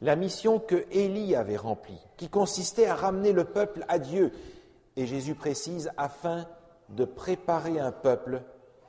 la 0.00 0.16
mission 0.16 0.58
que 0.58 0.84
Élie 0.90 1.34
avait 1.34 1.56
remplie, 1.56 2.00
qui 2.16 2.28
consistait 2.28 2.86
à 2.86 2.96
ramener 2.96 3.32
le 3.32 3.44
peuple 3.44 3.84
à 3.88 3.98
Dieu. 3.98 4.32
Et 4.96 5.06
Jésus 5.06 5.34
précise, 5.34 5.90
afin 5.96 6.46
de 6.88 7.04
préparer 7.04 7.78
un 7.78 7.92
peuple 7.92 8.42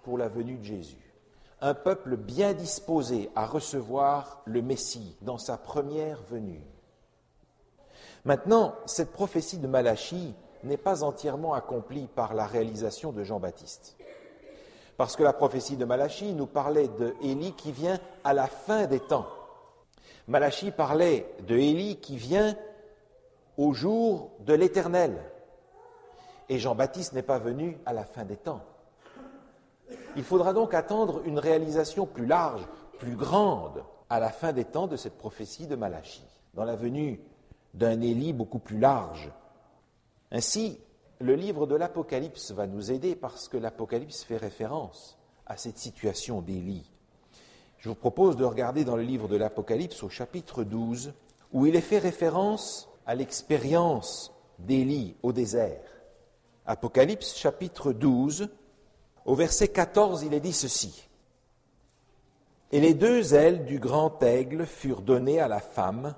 pour 0.04 0.18
la 0.18 0.28
venue 0.28 0.58
de 0.58 0.64
Jésus. 0.64 1.14
Un 1.62 1.76
peuple 1.76 2.18
bien 2.18 2.54
disposé 2.54 3.30
à 3.36 3.46
recevoir 3.46 4.42
le 4.46 4.62
Messie 4.62 5.16
dans 5.22 5.38
sa 5.38 5.58
première 5.58 6.22
venue. 6.24 6.73
Maintenant, 8.26 8.76
cette 8.86 9.12
prophétie 9.12 9.58
de 9.58 9.68
Malachie 9.68 10.34
n'est 10.64 10.78
pas 10.78 11.04
entièrement 11.04 11.54
accomplie 11.54 12.08
par 12.08 12.34
la 12.34 12.46
réalisation 12.46 13.12
de 13.12 13.24
Jean-Baptiste. 13.24 13.98
Parce 14.96 15.16
que 15.16 15.24
la 15.24 15.34
prophétie 15.34 15.76
de 15.76 15.84
Malachie 15.84 16.34
nous 16.34 16.46
parlait 16.46 16.88
de 16.88 17.16
Élie 17.22 17.54
qui 17.54 17.72
vient 17.72 18.00
à 18.24 18.34
la 18.34 18.48
fin 18.48 18.86
des 18.86 19.02
temps. 19.02 19.28
Malachie 20.28 20.72
parlait 20.72 21.28
de 21.46 21.58
Élie 21.58 21.98
qui 21.98 22.16
vient 22.16 22.56
au 23.58 23.74
jour 23.74 24.32
de 24.40 24.54
l'Éternel. 24.54 25.18
Et 26.48 26.60
Jean-Baptiste 26.60 27.14
n'est 27.14 27.24
pas 27.24 27.40
venu 27.40 27.78
à 27.86 27.92
la 27.92 28.06
fin 28.06 28.24
des 28.24 28.38
temps. 28.38 28.62
Il 30.16 30.24
faudra 30.24 30.54
donc 30.54 30.74
attendre 30.74 31.22
une 31.26 31.40
réalisation 31.40 32.06
plus 32.06 32.26
large, 32.26 32.66
plus 33.00 33.16
grande, 33.16 33.84
à 34.10 34.20
la 34.20 34.30
fin 34.30 34.54
des 34.54 34.66
temps 34.66 34.88
de 34.88 34.96
cette 34.96 35.18
prophétie 35.18 35.68
de 35.68 35.76
Malachie, 35.76 36.26
dans 36.54 36.64
la 36.64 36.76
venue 36.76 37.20
d'un 37.74 38.02
Élie 38.02 38.34
beaucoup 38.34 38.60
plus 38.60 38.80
large, 38.80 39.32
ainsi, 40.34 40.80
le 41.20 41.36
livre 41.36 41.68
de 41.68 41.76
l'Apocalypse 41.76 42.52
va 42.52 42.66
nous 42.66 42.92
aider 42.92 43.16
parce 43.16 43.48
que 43.48 43.56
l'Apocalypse 43.56 44.24
fait 44.24 44.38
référence 44.38 45.16
à 45.46 45.58
cette 45.58 45.78
situation 45.78 46.42
d'Élie. 46.42 46.92
Je 47.78 47.90
vous 47.90 47.96
propose 47.96 48.36
de 48.36 48.44
regarder 48.44 48.84
dans 48.84 48.96
le 48.96 49.04
livre 49.04 49.28
de 49.28 49.36
l'Apocalypse 49.36 50.02
au 50.02 50.10
chapitre 50.10 50.64
12, 50.64 51.14
où 51.52 51.68
il 51.68 51.76
est 51.76 51.82
fait 51.82 52.00
référence 52.00 52.90
à 53.06 53.14
l'expérience 53.14 54.34
d'Élie 54.58 55.16
au 55.22 55.34
désert. 55.34 55.84
Apocalypse 56.66 57.36
chapitre 57.36 57.94
12, 57.94 58.50
au 59.26 59.36
verset 59.36 59.68
14, 59.68 60.24
il 60.24 60.34
est 60.34 60.40
dit 60.40 60.54
ceci. 60.54 61.08
Et 62.72 62.80
les 62.80 62.96
deux 62.96 63.36
ailes 63.36 63.66
du 63.66 63.78
grand 63.78 64.24
aigle 64.24 64.66
furent 64.66 65.04
données 65.04 65.40
à 65.40 65.48
la 65.48 65.60
femme, 65.60 66.16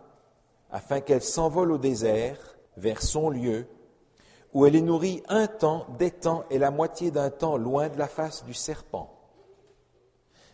afin 0.72 1.02
qu'elle 1.02 1.22
s'envole 1.22 1.72
au 1.72 1.78
désert 1.78 2.56
vers 2.78 3.02
son 3.02 3.30
lieu, 3.30 3.68
où 4.54 4.66
elle 4.66 4.76
est 4.76 4.82
nourrie 4.82 5.22
un 5.28 5.48
temps, 5.48 5.86
des 5.98 6.12
temps 6.12 6.46
et 6.50 6.58
la 6.58 6.72
moitié 6.72 7.12
d'un 7.12 7.30
temps 7.30 7.58
loin 7.58 7.90
de 7.90 7.98
la 7.98 8.08
face 8.08 8.46
du 8.46 8.54
serpent. 8.54 9.12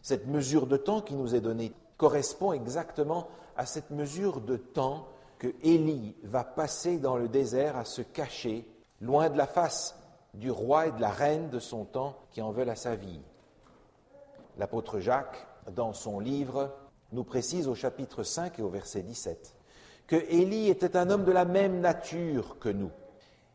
Cette 0.02 0.28
mesure 0.28 0.66
de 0.66 0.78
temps 0.78 1.02
qui 1.02 1.16
nous 1.16 1.36
est 1.36 1.42
donnée 1.42 1.72
correspond 1.98 2.52
exactement 2.52 3.28
à 3.56 3.66
cette 3.66 3.92
mesure 3.92 4.42
de 4.42 4.58
temps 4.58 5.08
que 5.38 5.54
Élie 5.62 6.16
va 6.24 6.44
passer 6.44 6.98
dans 6.98 7.16
le 7.16 7.28
désert 7.28 7.78
à 7.78 7.86
se 7.86 8.02
cacher, 8.02 8.68
loin 9.02 9.30
de 9.30 9.38
la 9.38 9.48
face 9.48 9.98
du 10.34 10.50
roi 10.50 10.88
et 10.88 10.92
de 10.92 11.02
la 11.02 11.12
reine 11.12 11.50
de 11.50 11.60
son 11.60 11.86
temps 11.86 12.16
qui 12.32 12.42
en 12.42 12.52
veulent 12.52 12.70
à 12.70 12.76
sa 12.76 12.96
vie. 12.96 13.22
L'apôtre 14.58 15.00
Jacques, 15.00 15.48
dans 15.72 15.94
son 15.94 16.20
livre, 16.20 16.74
nous 17.12 17.24
précise 17.24 17.68
au 17.68 17.76
chapitre 17.76 18.24
5 18.24 18.60
et 18.60 18.62
au 18.62 18.70
verset 18.70 19.04
17 19.04 19.61
que 20.12 20.18
Élie 20.30 20.68
était 20.68 20.98
un 20.98 21.10
homme 21.10 21.24
de 21.24 21.32
la 21.32 21.46
même 21.46 21.80
nature 21.80 22.60
que 22.60 22.68
nous 22.68 22.92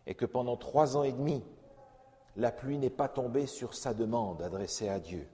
et 0.06 0.14
que 0.14 0.25
pendant 0.25 0.56
trois 0.56 0.96
ans 0.96 1.02
et 1.02 1.12
demi, 1.12 1.42
la 2.34 2.50
pluie 2.50 2.78
n'est 2.78 2.88
pas 2.88 3.08
tombée 3.08 3.44
sur 3.44 3.75
sa 3.75 3.92
demande 3.92 4.40
adressée 4.40 4.88
à 4.88 4.98
Dieu. 4.98 5.28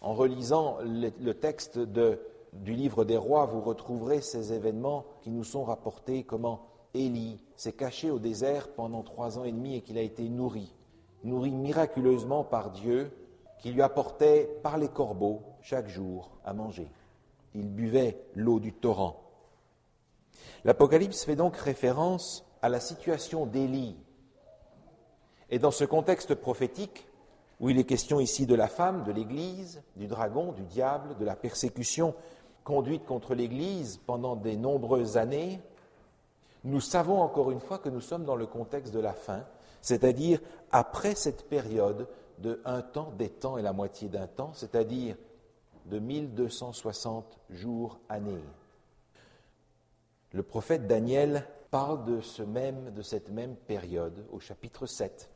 En 0.00 0.14
relisant 0.14 0.78
le, 0.80 1.32
texte 1.32 1.78
du 1.78 2.72
livre 2.72 3.04
des 3.04 3.18
rois, 3.18 3.44
vous 3.44 3.60
retrouverez 3.60 4.22
ces 4.22 4.54
événements 4.54 5.04
qui 5.20 5.30
nous 5.30 5.44
sont 5.44 5.62
rapportés, 5.62 6.22
comment 6.22 6.62
Élie 6.94 7.44
s'est 7.54 7.74
caché 7.74 8.10
au 8.10 8.18
désert 8.18 8.68
pendant 8.68 9.02
trois 9.02 9.38
ans 9.38 9.44
et 9.44 9.52
demi 9.52 9.76
et 9.76 9.82
qu'il 9.82 9.98
a 9.98 10.02
été 10.02 10.26
nourri, 10.26 10.74
nourri 11.22 11.50
miraculeusement 11.50 12.44
par 12.44 12.70
Dieu, 12.70 13.12
qui 13.58 13.72
lui 13.72 13.82
apportait 13.82 14.58
par 14.62 14.78
les 14.78 14.88
corbeaux 14.88 15.42
chaque 15.60 15.88
jour 15.88 16.30
à 16.46 16.54
manger. 16.54 16.88
Il 17.54 17.68
buvait 17.68 18.16
l'eau 18.34 18.58
du 18.58 18.72
torrent. 18.72 19.21
L'Apocalypse 20.64 21.24
fait 21.24 21.36
donc 21.36 21.56
référence 21.56 22.44
à 22.62 22.68
la 22.68 22.80
situation 22.80 23.46
d'Élie. 23.46 23.96
Et 25.50 25.58
dans 25.58 25.70
ce 25.70 25.84
contexte 25.84 26.34
prophétique, 26.34 27.06
où 27.60 27.70
il 27.70 27.78
est 27.78 27.84
question 27.84 28.20
ici 28.20 28.46
de 28.46 28.54
la 28.54 28.68
femme, 28.68 29.04
de 29.04 29.12
l'Église, 29.12 29.82
du 29.96 30.06
dragon, 30.06 30.52
du 30.52 30.62
diable, 30.62 31.16
de 31.18 31.24
la 31.24 31.36
persécution 31.36 32.14
conduite 32.64 33.04
contre 33.04 33.34
l'Église 33.34 34.00
pendant 34.06 34.36
des 34.36 34.56
nombreuses 34.56 35.16
années, 35.16 35.60
nous 36.64 36.80
savons 36.80 37.20
encore 37.20 37.50
une 37.50 37.60
fois 37.60 37.78
que 37.78 37.88
nous 37.88 38.00
sommes 38.00 38.24
dans 38.24 38.36
le 38.36 38.46
contexte 38.46 38.94
de 38.94 39.00
la 39.00 39.12
fin, 39.12 39.44
c'est-à-dire 39.80 40.40
après 40.70 41.14
cette 41.14 41.48
période 41.48 42.08
de 42.38 42.60
un 42.64 42.82
temps, 42.82 43.12
des 43.18 43.30
temps 43.30 43.58
et 43.58 43.62
la 43.62 43.72
moitié 43.72 44.08
d'un 44.08 44.26
temps, 44.26 44.52
c'est-à-dire 44.54 45.16
de 45.86 45.98
1260 45.98 47.38
jours, 47.50 47.98
années. 48.08 48.44
Le 50.32 50.42
prophète 50.42 50.86
Daniel 50.86 51.46
parle 51.70 52.04
de, 52.04 52.20
ce 52.22 52.42
même, 52.42 52.90
de 52.94 53.02
cette 53.02 53.28
même 53.28 53.54
période 53.54 54.26
au 54.32 54.40
chapitre 54.40 54.86
7. 54.86 55.28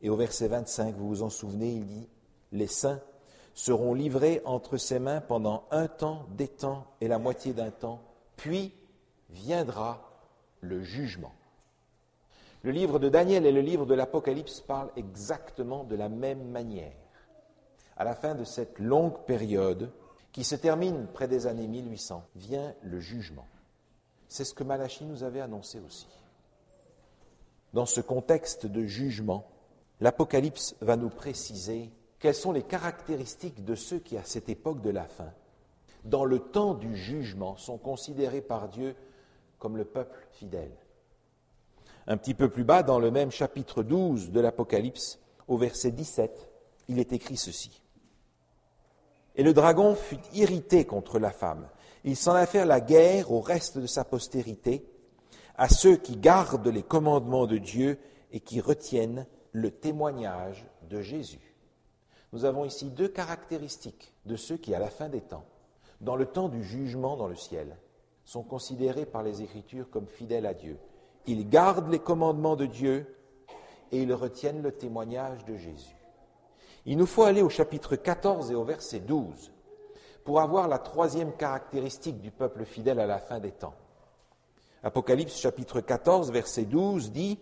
Et 0.00 0.08
au 0.08 0.16
verset 0.16 0.48
25, 0.48 0.96
vous 0.96 1.08
vous 1.08 1.22
en 1.22 1.28
souvenez, 1.28 1.72
il 1.72 1.86
dit, 1.86 2.08
Les 2.50 2.66
saints 2.66 3.00
seront 3.54 3.92
livrés 3.92 4.40
entre 4.46 4.78
ses 4.78 4.98
mains 4.98 5.20
pendant 5.20 5.64
un 5.70 5.86
temps, 5.86 6.26
des 6.30 6.48
temps 6.48 6.86
et 7.02 7.08
la 7.08 7.18
moitié 7.18 7.52
d'un 7.52 7.70
temps, 7.70 8.00
puis 8.36 8.72
viendra 9.28 10.10
le 10.60 10.82
jugement. 10.82 11.32
Le 12.62 12.70
livre 12.70 12.98
de 12.98 13.10
Daniel 13.10 13.44
et 13.44 13.52
le 13.52 13.60
livre 13.60 13.84
de 13.84 13.94
l'Apocalypse 13.94 14.60
parlent 14.60 14.92
exactement 14.96 15.84
de 15.84 15.96
la 15.96 16.08
même 16.08 16.48
manière. 16.48 16.96
À 17.98 18.04
la 18.04 18.14
fin 18.14 18.34
de 18.34 18.44
cette 18.44 18.78
longue 18.78 19.24
période, 19.26 19.92
qui 20.32 20.44
se 20.44 20.54
termine 20.54 21.06
près 21.12 21.28
des 21.28 21.46
années 21.46 21.66
1800, 21.66 22.24
vient 22.36 22.74
le 22.82 23.00
jugement. 23.00 23.46
C'est 24.32 24.44
ce 24.44 24.54
que 24.54 24.64
Malachie 24.64 25.04
nous 25.04 25.24
avait 25.24 25.42
annoncé 25.42 25.78
aussi. 25.78 26.06
Dans 27.74 27.84
ce 27.84 28.00
contexte 28.00 28.64
de 28.64 28.86
jugement, 28.86 29.46
l'Apocalypse 30.00 30.74
va 30.80 30.96
nous 30.96 31.10
préciser 31.10 31.90
quelles 32.18 32.34
sont 32.34 32.52
les 32.52 32.62
caractéristiques 32.62 33.62
de 33.62 33.74
ceux 33.74 33.98
qui, 33.98 34.16
à 34.16 34.24
cette 34.24 34.48
époque 34.48 34.80
de 34.80 34.88
la 34.88 35.04
fin, 35.04 35.30
dans 36.04 36.24
le 36.24 36.38
temps 36.38 36.72
du 36.72 36.96
jugement, 36.96 37.58
sont 37.58 37.76
considérés 37.76 38.40
par 38.40 38.70
Dieu 38.70 38.96
comme 39.58 39.76
le 39.76 39.84
peuple 39.84 40.26
fidèle. 40.30 40.72
Un 42.06 42.16
petit 42.16 42.32
peu 42.32 42.48
plus 42.48 42.64
bas, 42.64 42.82
dans 42.82 43.00
le 43.00 43.10
même 43.10 43.30
chapitre 43.30 43.82
12 43.82 44.30
de 44.30 44.40
l'Apocalypse, 44.40 45.18
au 45.46 45.58
verset 45.58 45.90
17, 45.90 46.48
il 46.88 46.98
est 46.98 47.12
écrit 47.12 47.36
ceci. 47.36 47.82
Et 49.36 49.42
le 49.42 49.52
dragon 49.52 49.94
fut 49.94 50.20
irrité 50.32 50.86
contre 50.86 51.18
la 51.18 51.32
femme. 51.32 51.68
Il 52.04 52.16
s'en 52.16 52.34
a 52.34 52.46
fait 52.46 52.64
la 52.64 52.80
guerre 52.80 53.30
au 53.30 53.40
reste 53.40 53.78
de 53.78 53.86
sa 53.86 54.04
postérité, 54.04 54.84
à 55.56 55.68
ceux 55.68 55.96
qui 55.96 56.16
gardent 56.16 56.68
les 56.68 56.82
commandements 56.82 57.46
de 57.46 57.58
Dieu 57.58 57.98
et 58.32 58.40
qui 58.40 58.60
retiennent 58.60 59.26
le 59.52 59.70
témoignage 59.70 60.66
de 60.88 61.00
Jésus. 61.00 61.54
Nous 62.32 62.44
avons 62.44 62.64
ici 62.64 62.90
deux 62.90 63.08
caractéristiques 63.08 64.14
de 64.24 64.36
ceux 64.36 64.56
qui, 64.56 64.74
à 64.74 64.78
la 64.78 64.88
fin 64.88 65.08
des 65.08 65.20
temps, 65.20 65.44
dans 66.00 66.16
le 66.16 66.26
temps 66.26 66.48
du 66.48 66.64
jugement 66.64 67.16
dans 67.16 67.28
le 67.28 67.36
ciel, 67.36 67.76
sont 68.24 68.42
considérés 68.42 69.06
par 69.06 69.22
les 69.22 69.42
Écritures 69.42 69.90
comme 69.90 70.06
fidèles 70.06 70.46
à 70.46 70.54
Dieu. 70.54 70.78
Ils 71.26 71.48
gardent 71.48 71.90
les 71.90 71.98
commandements 71.98 72.56
de 72.56 72.66
Dieu 72.66 73.06
et 73.92 74.02
ils 74.02 74.14
retiennent 74.14 74.62
le 74.62 74.72
témoignage 74.72 75.44
de 75.44 75.56
Jésus. 75.56 75.96
Il 76.86 76.96
nous 76.96 77.06
faut 77.06 77.22
aller 77.22 77.42
au 77.42 77.48
chapitre 77.48 77.94
14 77.94 78.50
et 78.50 78.54
au 78.56 78.64
verset 78.64 79.00
12 79.00 79.52
pour 80.24 80.40
avoir 80.40 80.68
la 80.68 80.78
troisième 80.78 81.32
caractéristique 81.32 82.20
du 82.20 82.30
peuple 82.30 82.64
fidèle 82.64 83.00
à 83.00 83.06
la 83.06 83.18
fin 83.18 83.40
des 83.40 83.50
temps. 83.50 83.74
Apocalypse 84.82 85.38
chapitre 85.38 85.80
14, 85.80 86.30
verset 86.32 86.64
12 86.64 87.12
dit, 87.12 87.38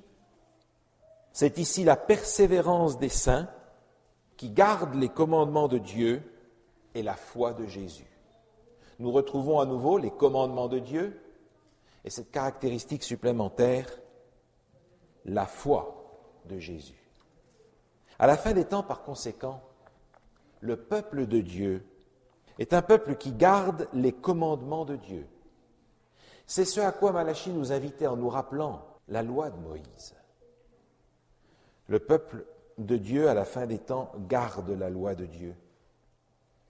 C'est 1.33 1.59
ici 1.59 1.85
la 1.85 1.97
persévérance 1.97 2.99
des 2.99 3.09
saints 3.09 3.49
qui 4.37 4.51
gardent 4.51 4.95
les 4.95 5.09
commandements 5.09 5.69
de 5.69 5.79
Dieu 5.79 6.23
et 6.95 7.03
la 7.03 7.15
foi 7.15 7.53
de 7.53 7.67
Jésus. 7.67 8.07
Nous 8.99 9.13
retrouvons 9.13 9.61
à 9.61 9.67
nouveau 9.67 9.97
les 9.97 10.11
commandements 10.11 10.69
de 10.69 10.79
Dieu 10.79 11.21
et 12.05 12.11
cette 12.11 12.31
caractéristique 12.31 13.03
supplémentaire, 13.03 13.87
la 15.25 15.47
foi 15.47 15.97
de 16.47 16.59
Jésus. 16.59 17.01
À 18.19 18.27
la 18.27 18.37
fin 18.37 18.53
des 18.53 18.65
temps, 18.65 18.83
par 18.83 19.03
conséquent, 19.03 19.63
le 20.61 20.77
peuple 20.77 21.27
de 21.27 21.41
Dieu 21.41 21.87
est 22.61 22.75
un 22.75 22.83
peuple 22.83 23.17
qui 23.17 23.33
garde 23.33 23.89
les 23.95 24.13
commandements 24.13 24.85
de 24.85 24.97
Dieu. 24.97 25.27
C'est 26.47 26.67
ce 26.67 26.81
à 26.81 26.93
quoi 26.93 27.11
Malachie 27.11 27.51
nous 27.51 27.73
invitait 27.73 28.07
en 28.07 28.17
nous 28.17 28.29
rappelant 28.29 28.85
la 29.09 29.23
loi 29.23 29.49
de 29.49 29.57
Moïse. 29.57 30.15
Le 31.89 31.99
peuple 31.99 32.45
de 32.77 32.99
Dieu 32.99 33.31
à 33.31 33.35
la 33.35 33.47
fin 33.47 33.67
des 33.67 33.79
temps 33.79 34.13
garde 34.29 34.69
la 34.69 34.91
loi 34.91 35.15
de 35.15 35.25
Dieu. 35.25 35.57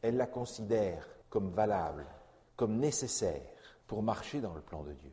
Elle 0.01 0.17
la 0.17 0.29
considère 0.29 1.09
comme 1.29 1.51
valable, 1.51 2.07
comme 2.55 2.79
nécessaire 2.79 3.43
pour 3.89 4.05
marcher 4.05 4.41
dans 4.41 4.55
le 4.55 4.61
plan 4.61 4.85
de 4.85 4.93
Dieu. 4.93 5.13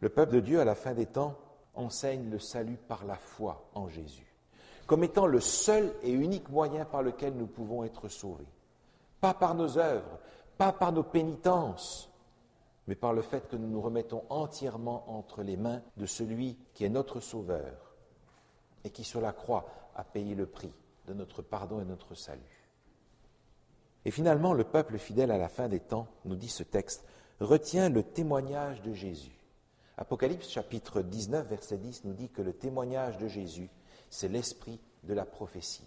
Le 0.00 0.08
peuple 0.08 0.34
de 0.34 0.40
Dieu 0.40 0.60
à 0.60 0.64
la 0.64 0.74
fin 0.74 0.92
des 0.92 1.06
temps 1.06 1.36
enseigne 1.74 2.30
le 2.30 2.40
salut 2.40 2.78
par 2.88 3.04
la 3.04 3.16
foi 3.16 3.70
en 3.74 3.88
Jésus, 3.88 4.34
comme 4.88 5.04
étant 5.04 5.26
le 5.26 5.40
seul 5.40 5.94
et 6.02 6.10
unique 6.10 6.48
moyen 6.48 6.84
par 6.84 7.04
lequel 7.04 7.34
nous 7.34 7.46
pouvons 7.46 7.84
être 7.84 8.08
sauvés. 8.08 8.44
Pas 9.20 9.34
par 9.34 9.54
nos 9.54 9.78
œuvres, 9.78 10.18
pas 10.56 10.72
par 10.72 10.92
nos 10.92 11.02
pénitences, 11.02 12.10
mais 12.86 12.94
par 12.94 13.12
le 13.12 13.22
fait 13.22 13.48
que 13.48 13.56
nous 13.56 13.68
nous 13.68 13.80
remettons 13.80 14.24
entièrement 14.30 15.04
entre 15.08 15.42
les 15.42 15.56
mains 15.56 15.82
de 15.96 16.06
celui 16.06 16.56
qui 16.74 16.84
est 16.84 16.88
notre 16.88 17.20
Sauveur 17.20 17.94
et 18.84 18.90
qui 18.90 19.04
sur 19.04 19.20
la 19.20 19.32
croix 19.32 19.66
a 19.94 20.04
payé 20.04 20.34
le 20.34 20.46
prix 20.46 20.72
de 21.06 21.14
notre 21.14 21.42
pardon 21.42 21.80
et 21.80 21.84
notre 21.84 22.14
salut. 22.14 22.64
Et 24.04 24.10
finalement, 24.10 24.54
le 24.54 24.64
peuple 24.64 24.98
fidèle 24.98 25.30
à 25.30 25.38
la 25.38 25.48
fin 25.48 25.68
des 25.68 25.80
temps, 25.80 26.06
nous 26.24 26.36
dit 26.36 26.48
ce 26.48 26.62
texte, 26.62 27.04
retient 27.40 27.88
le 27.88 28.02
témoignage 28.02 28.80
de 28.82 28.92
Jésus. 28.92 29.36
Apocalypse 29.98 30.48
chapitre 30.48 31.02
19, 31.02 31.46
verset 31.48 31.76
10 31.76 32.04
nous 32.04 32.14
dit 32.14 32.30
que 32.30 32.40
le 32.40 32.52
témoignage 32.52 33.18
de 33.18 33.28
Jésus, 33.28 33.68
c'est 34.10 34.28
l'esprit 34.28 34.80
de 35.02 35.12
la 35.12 35.26
prophétie. 35.26 35.84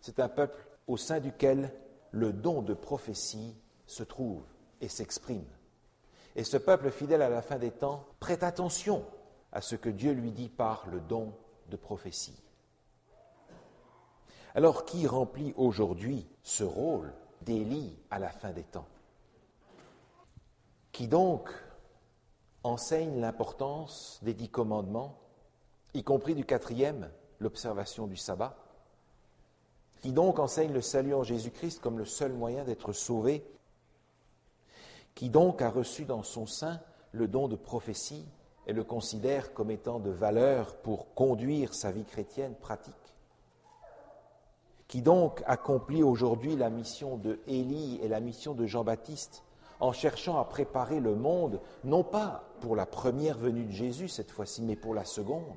C'est 0.00 0.20
un 0.20 0.28
peuple 0.28 0.64
au 0.86 0.96
sein 0.96 1.18
duquel 1.18 1.72
le 2.12 2.32
don 2.32 2.62
de 2.62 2.74
prophétie 2.74 3.56
se 3.86 4.02
trouve 4.02 4.44
et 4.80 4.88
s'exprime. 4.88 5.46
Et 6.36 6.44
ce 6.44 6.56
peuple 6.56 6.90
fidèle 6.90 7.22
à 7.22 7.28
la 7.28 7.42
fin 7.42 7.58
des 7.58 7.70
temps 7.70 8.04
prête 8.20 8.42
attention 8.42 9.04
à 9.50 9.60
ce 9.60 9.76
que 9.76 9.90
Dieu 9.90 10.12
lui 10.12 10.30
dit 10.30 10.48
par 10.48 10.86
le 10.86 11.00
don 11.00 11.34
de 11.68 11.76
prophétie. 11.76 12.40
Alors 14.54 14.84
qui 14.84 15.06
remplit 15.06 15.54
aujourd'hui 15.56 16.26
ce 16.42 16.64
rôle 16.64 17.12
d'Élie 17.42 17.98
à 18.10 18.18
la 18.18 18.30
fin 18.30 18.52
des 18.52 18.62
temps? 18.62 18.86
Qui 20.92 21.08
donc 21.08 21.50
enseigne 22.62 23.20
l'importance 23.20 24.20
des 24.22 24.34
dix 24.34 24.50
commandements, 24.50 25.18
y 25.94 26.04
compris 26.04 26.34
du 26.34 26.44
quatrième, 26.44 27.10
l'observation 27.40 28.06
du 28.06 28.16
sabbat? 28.16 28.61
Qui 30.02 30.12
donc 30.12 30.38
enseigne 30.38 30.72
le 30.72 30.82
salut 30.82 31.14
en 31.14 31.22
Jésus-Christ 31.22 31.80
comme 31.80 31.98
le 31.98 32.04
seul 32.04 32.32
moyen 32.32 32.64
d'être 32.64 32.92
sauvé 32.92 33.42
Qui 35.14 35.30
donc 35.30 35.62
a 35.62 35.70
reçu 35.70 36.04
dans 36.04 36.22
son 36.22 36.44
sein 36.44 36.80
le 37.12 37.26
don 37.28 37.48
de 37.48 37.56
prophétie 37.56 38.26
et 38.66 38.74
le 38.74 38.84
considère 38.84 39.54
comme 39.54 39.70
étant 39.70 39.98
de 39.98 40.10
valeur 40.10 40.76
pour 40.76 41.14
conduire 41.14 41.72
sa 41.74 41.90
vie 41.90 42.04
chrétienne 42.04 42.54
pratique 42.54 42.94
qui 44.92 45.00
donc 45.00 45.42
accomplit 45.46 46.02
aujourd'hui 46.02 46.54
la 46.54 46.68
mission 46.68 47.16
de 47.16 47.40
Élie 47.46 47.98
et 48.02 48.08
la 48.08 48.20
mission 48.20 48.52
de 48.52 48.66
Jean-Baptiste 48.66 49.42
en 49.80 49.90
cherchant 49.90 50.38
à 50.38 50.44
préparer 50.44 51.00
le 51.00 51.14
monde, 51.14 51.62
non 51.82 52.04
pas 52.04 52.44
pour 52.60 52.76
la 52.76 52.84
première 52.84 53.38
venue 53.38 53.64
de 53.64 53.72
Jésus 53.72 54.08
cette 54.08 54.30
fois-ci, 54.30 54.60
mais 54.60 54.76
pour 54.76 54.92
la 54.92 55.06
seconde. 55.06 55.56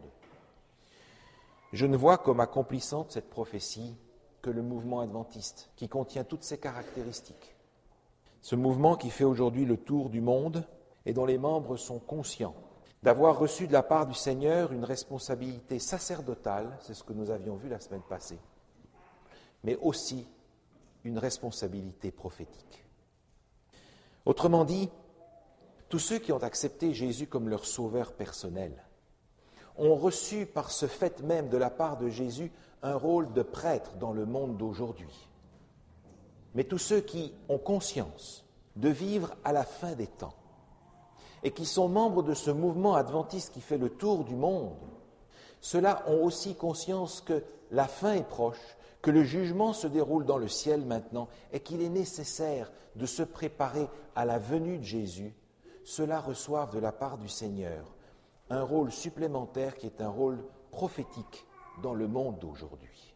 Je 1.74 1.86
ne 1.86 1.98
vois 1.98 2.18
comme 2.18 2.40
accomplissante 2.40 3.12
cette 3.12 3.30
prophétie 3.30 3.98
que 4.46 4.52
le 4.52 4.62
mouvement 4.62 5.00
adventiste, 5.00 5.72
qui 5.76 5.90
contient 5.90 6.24
toutes 6.24 6.44
ces 6.44 6.60
caractéristiques. 6.60 7.56
Ce 8.42 8.56
mouvement 8.56 8.96
qui 8.96 9.10
fait 9.10 9.24
aujourd'hui 9.24 9.66
le 9.66 9.76
tour 9.76 10.12
du 10.12 10.22
monde 10.22 10.68
et 11.08 11.14
dont 11.14 11.26
les 11.26 11.40
membres 11.40 11.78
sont 11.78 11.98
conscients 11.98 12.54
d'avoir 13.02 13.40
reçu 13.40 13.66
de 13.66 13.74
la 13.74 13.82
part 13.82 14.06
du 14.06 14.14
Seigneur 14.14 14.72
une 14.72 14.84
responsabilité 14.84 15.80
sacerdotale, 15.80 16.78
c'est 16.82 16.94
ce 16.94 17.04
que 17.04 17.14
nous 17.14 17.32
avions 17.32 17.56
vu 17.56 17.70
la 17.70 17.80
semaine 17.80 18.04
passée, 18.08 18.38
mais 19.64 19.78
aussi 19.78 20.28
une 21.04 21.18
responsabilité 21.18 22.12
prophétique. 22.12 22.86
Autrement 24.26 24.64
dit, 24.64 24.90
tous 25.90 26.00
ceux 26.00 26.20
qui 26.20 26.32
ont 26.32 26.44
accepté 26.44 26.94
Jésus 26.94 27.26
comme 27.26 27.50
leur 27.50 27.66
sauveur 27.66 28.14
personnel 28.14 28.84
ont 29.78 29.96
reçu 29.96 30.46
par 30.46 30.72
ce 30.72 30.86
fait 30.86 31.22
même 31.22 31.50
de 31.50 31.58
la 31.58 31.72
part 31.72 31.98
de 31.98 32.10
Jésus 32.10 32.52
un 32.86 32.96
rôle 32.96 33.34
de 33.34 33.42
prêtre 33.42 33.96
dans 34.00 34.14
le 34.14 34.28
monde 34.28 34.58
d'aujourd'hui. 34.58 35.28
Mais 36.54 36.66
tous 36.66 36.78
ceux 36.78 37.02
qui 37.02 37.34
ont 37.50 37.58
conscience 37.58 38.46
de 38.76 38.90
vivre 38.90 39.36
à 39.44 39.54
la 39.54 39.64
fin 39.64 39.94
des 39.94 40.06
temps 40.06 40.36
et 41.42 41.50
qui 41.50 41.66
sont 41.66 41.90
membres 41.90 42.22
de 42.22 42.36
ce 42.36 42.52
mouvement 42.52 42.94
adventiste 42.94 43.54
qui 43.54 43.62
fait 43.62 43.80
le 43.80 43.90
tour 43.90 44.24
du 44.24 44.36
monde, 44.36 44.78
ceux-là 45.62 46.04
ont 46.08 46.24
aussi 46.24 46.54
conscience 46.54 47.22
que 47.22 47.44
la 47.72 47.88
fin 47.88 48.14
est 48.14 48.28
proche 48.28 48.78
que 49.02 49.10
le 49.10 49.24
jugement 49.24 49.74
se 49.74 49.88
déroule 49.88 50.26
dans 50.26 50.38
le 50.38 50.48
ciel 50.48 50.86
maintenant 50.86 51.28
et 51.54 51.62
qu'il 51.62 51.82
est 51.82 51.90
nécessaire 51.90 52.72
de 52.96 53.08
se 53.08 53.24
préparer 53.24 53.88
à 54.16 54.26
la 54.26 54.38
venue 54.38 54.78
de 54.78 54.84
Jésus, 54.84 55.36
ceux-là 55.84 56.20
reçoivent 56.20 56.74
de 56.74 56.80
la 56.80 56.92
part 56.92 57.18
du 57.18 57.30
Seigneur 57.30 57.96
un 58.52 58.62
rôle 58.62 58.92
supplémentaire 58.92 59.76
qui 59.76 59.88
est 59.88 60.02
un 60.02 60.10
rôle 60.10 60.44
prophétique 60.70 61.48
dans 61.82 61.94
le 61.94 62.08
monde 62.08 62.40
d'aujourd'hui. 62.40 63.16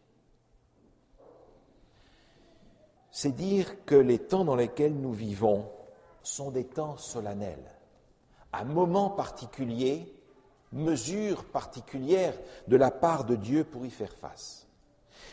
C'est 3.10 3.32
dire 3.32 3.84
que 3.84 3.96
les 3.96 4.18
temps 4.18 4.44
dans 4.44 4.56
lesquels 4.56 4.94
nous 4.94 5.12
vivons 5.12 5.70
sont 6.22 6.50
des 6.50 6.64
temps 6.64 6.96
solennels, 6.96 7.70
à 8.52 8.64
moments 8.64 9.10
particuliers, 9.10 10.14
mesures 10.72 11.44
particulières 11.44 12.38
de 12.68 12.76
la 12.76 12.90
part 12.90 13.24
de 13.24 13.36
Dieu 13.36 13.64
pour 13.64 13.84
y 13.84 13.90
faire 13.90 14.12
face. 14.12 14.66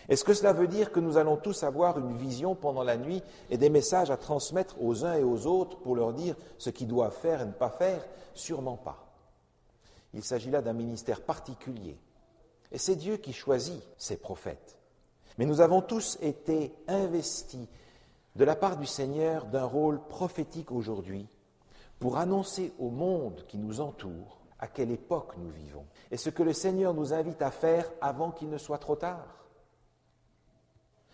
Est-ce 0.09 0.23
que 0.23 0.33
cela 0.33 0.53
veut 0.53 0.67
dire 0.67 0.91
que 0.91 0.99
nous 0.99 1.17
allons 1.17 1.37
tous 1.37 1.63
avoir 1.63 1.99
une 1.99 2.17
vision 2.17 2.55
pendant 2.55 2.83
la 2.83 2.97
nuit 2.97 3.21
et 3.49 3.57
des 3.57 3.69
messages 3.69 4.09
à 4.09 4.17
transmettre 4.17 4.81
aux 4.81 5.05
uns 5.05 5.15
et 5.15 5.23
aux 5.23 5.45
autres 5.45 5.77
pour 5.79 5.95
leur 5.95 6.13
dire 6.13 6.35
ce 6.57 6.69
qu'ils 6.69 6.87
doivent 6.87 7.15
faire 7.15 7.41
et 7.41 7.45
ne 7.45 7.51
pas 7.51 7.69
faire? 7.69 8.05
Sûrement 8.33 8.77
pas. 8.77 9.05
Il 10.13 10.23
s'agit 10.23 10.49
là 10.49 10.61
d'un 10.61 10.73
ministère 10.73 11.21
particulier. 11.21 11.97
Et 12.71 12.77
c'est 12.77 12.95
Dieu 12.95 13.17
qui 13.17 13.33
choisit 13.33 13.81
ses 13.97 14.17
prophètes. 14.17 14.77
Mais 15.37 15.45
nous 15.45 15.61
avons 15.61 15.81
tous 15.81 16.17
été 16.21 16.73
investis 16.87 17.67
de 18.35 18.43
la 18.43 18.55
part 18.55 18.77
du 18.77 18.85
Seigneur 18.85 19.45
d'un 19.45 19.65
rôle 19.65 19.99
prophétique 20.07 20.71
aujourd'hui 20.71 21.27
pour 21.99 22.17
annoncer 22.17 22.73
au 22.79 22.89
monde 22.89 23.43
qui 23.47 23.57
nous 23.57 23.81
entoure 23.81 24.39
à 24.59 24.67
quelle 24.67 24.91
époque 24.91 25.33
nous 25.37 25.49
vivons 25.49 25.85
et 26.11 26.17
ce 26.17 26.29
que 26.29 26.43
le 26.43 26.53
Seigneur 26.53 26.93
nous 26.93 27.13
invite 27.13 27.41
à 27.41 27.51
faire 27.51 27.91
avant 28.01 28.31
qu'il 28.31 28.49
ne 28.49 28.57
soit 28.57 28.77
trop 28.77 28.95
tard. 28.95 29.45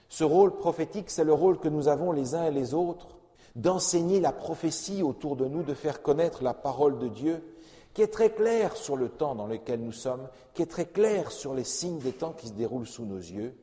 Ce 0.10 0.24
rôle 0.24 0.58
prophétique, 0.58 1.10
c'est 1.10 1.24
le 1.24 1.34
rôle 1.34 1.60
que 1.60 1.70
nous 1.70 1.88
avons 1.88 2.12
les 2.12 2.36
uns 2.36 2.46
et 2.46 2.52
les 2.52 2.74
autres 2.74 3.18
d'enseigner 3.56 4.20
la 4.20 4.32
prophétie 4.32 5.04
autour 5.04 5.36
de 5.36 5.46
nous, 5.46 5.64
de 5.64 5.74
faire 5.74 6.02
connaître 6.02 6.44
la 6.44 6.54
parole 6.54 7.00
de 7.00 7.08
Dieu, 7.08 7.44
qui 7.94 8.02
est 8.02 8.08
très 8.08 8.32
claire 8.32 8.76
sur 8.76 8.98
le 8.98 9.10
temps 9.10 9.36
dans 9.36 9.48
lequel 9.48 9.82
nous 9.82 9.92
sommes, 9.92 10.28
qui 10.54 10.62
est 10.62 10.72
très 10.72 10.88
claire 10.88 11.32
sur 11.32 11.54
les 11.54 11.64
signes 11.64 12.00
des 12.00 12.14
temps 12.14 12.34
qui 12.34 12.48
se 12.48 12.54
déroulent 12.54 12.88
sous 12.88 13.06
nos 13.06 13.18
yeux, 13.18 13.56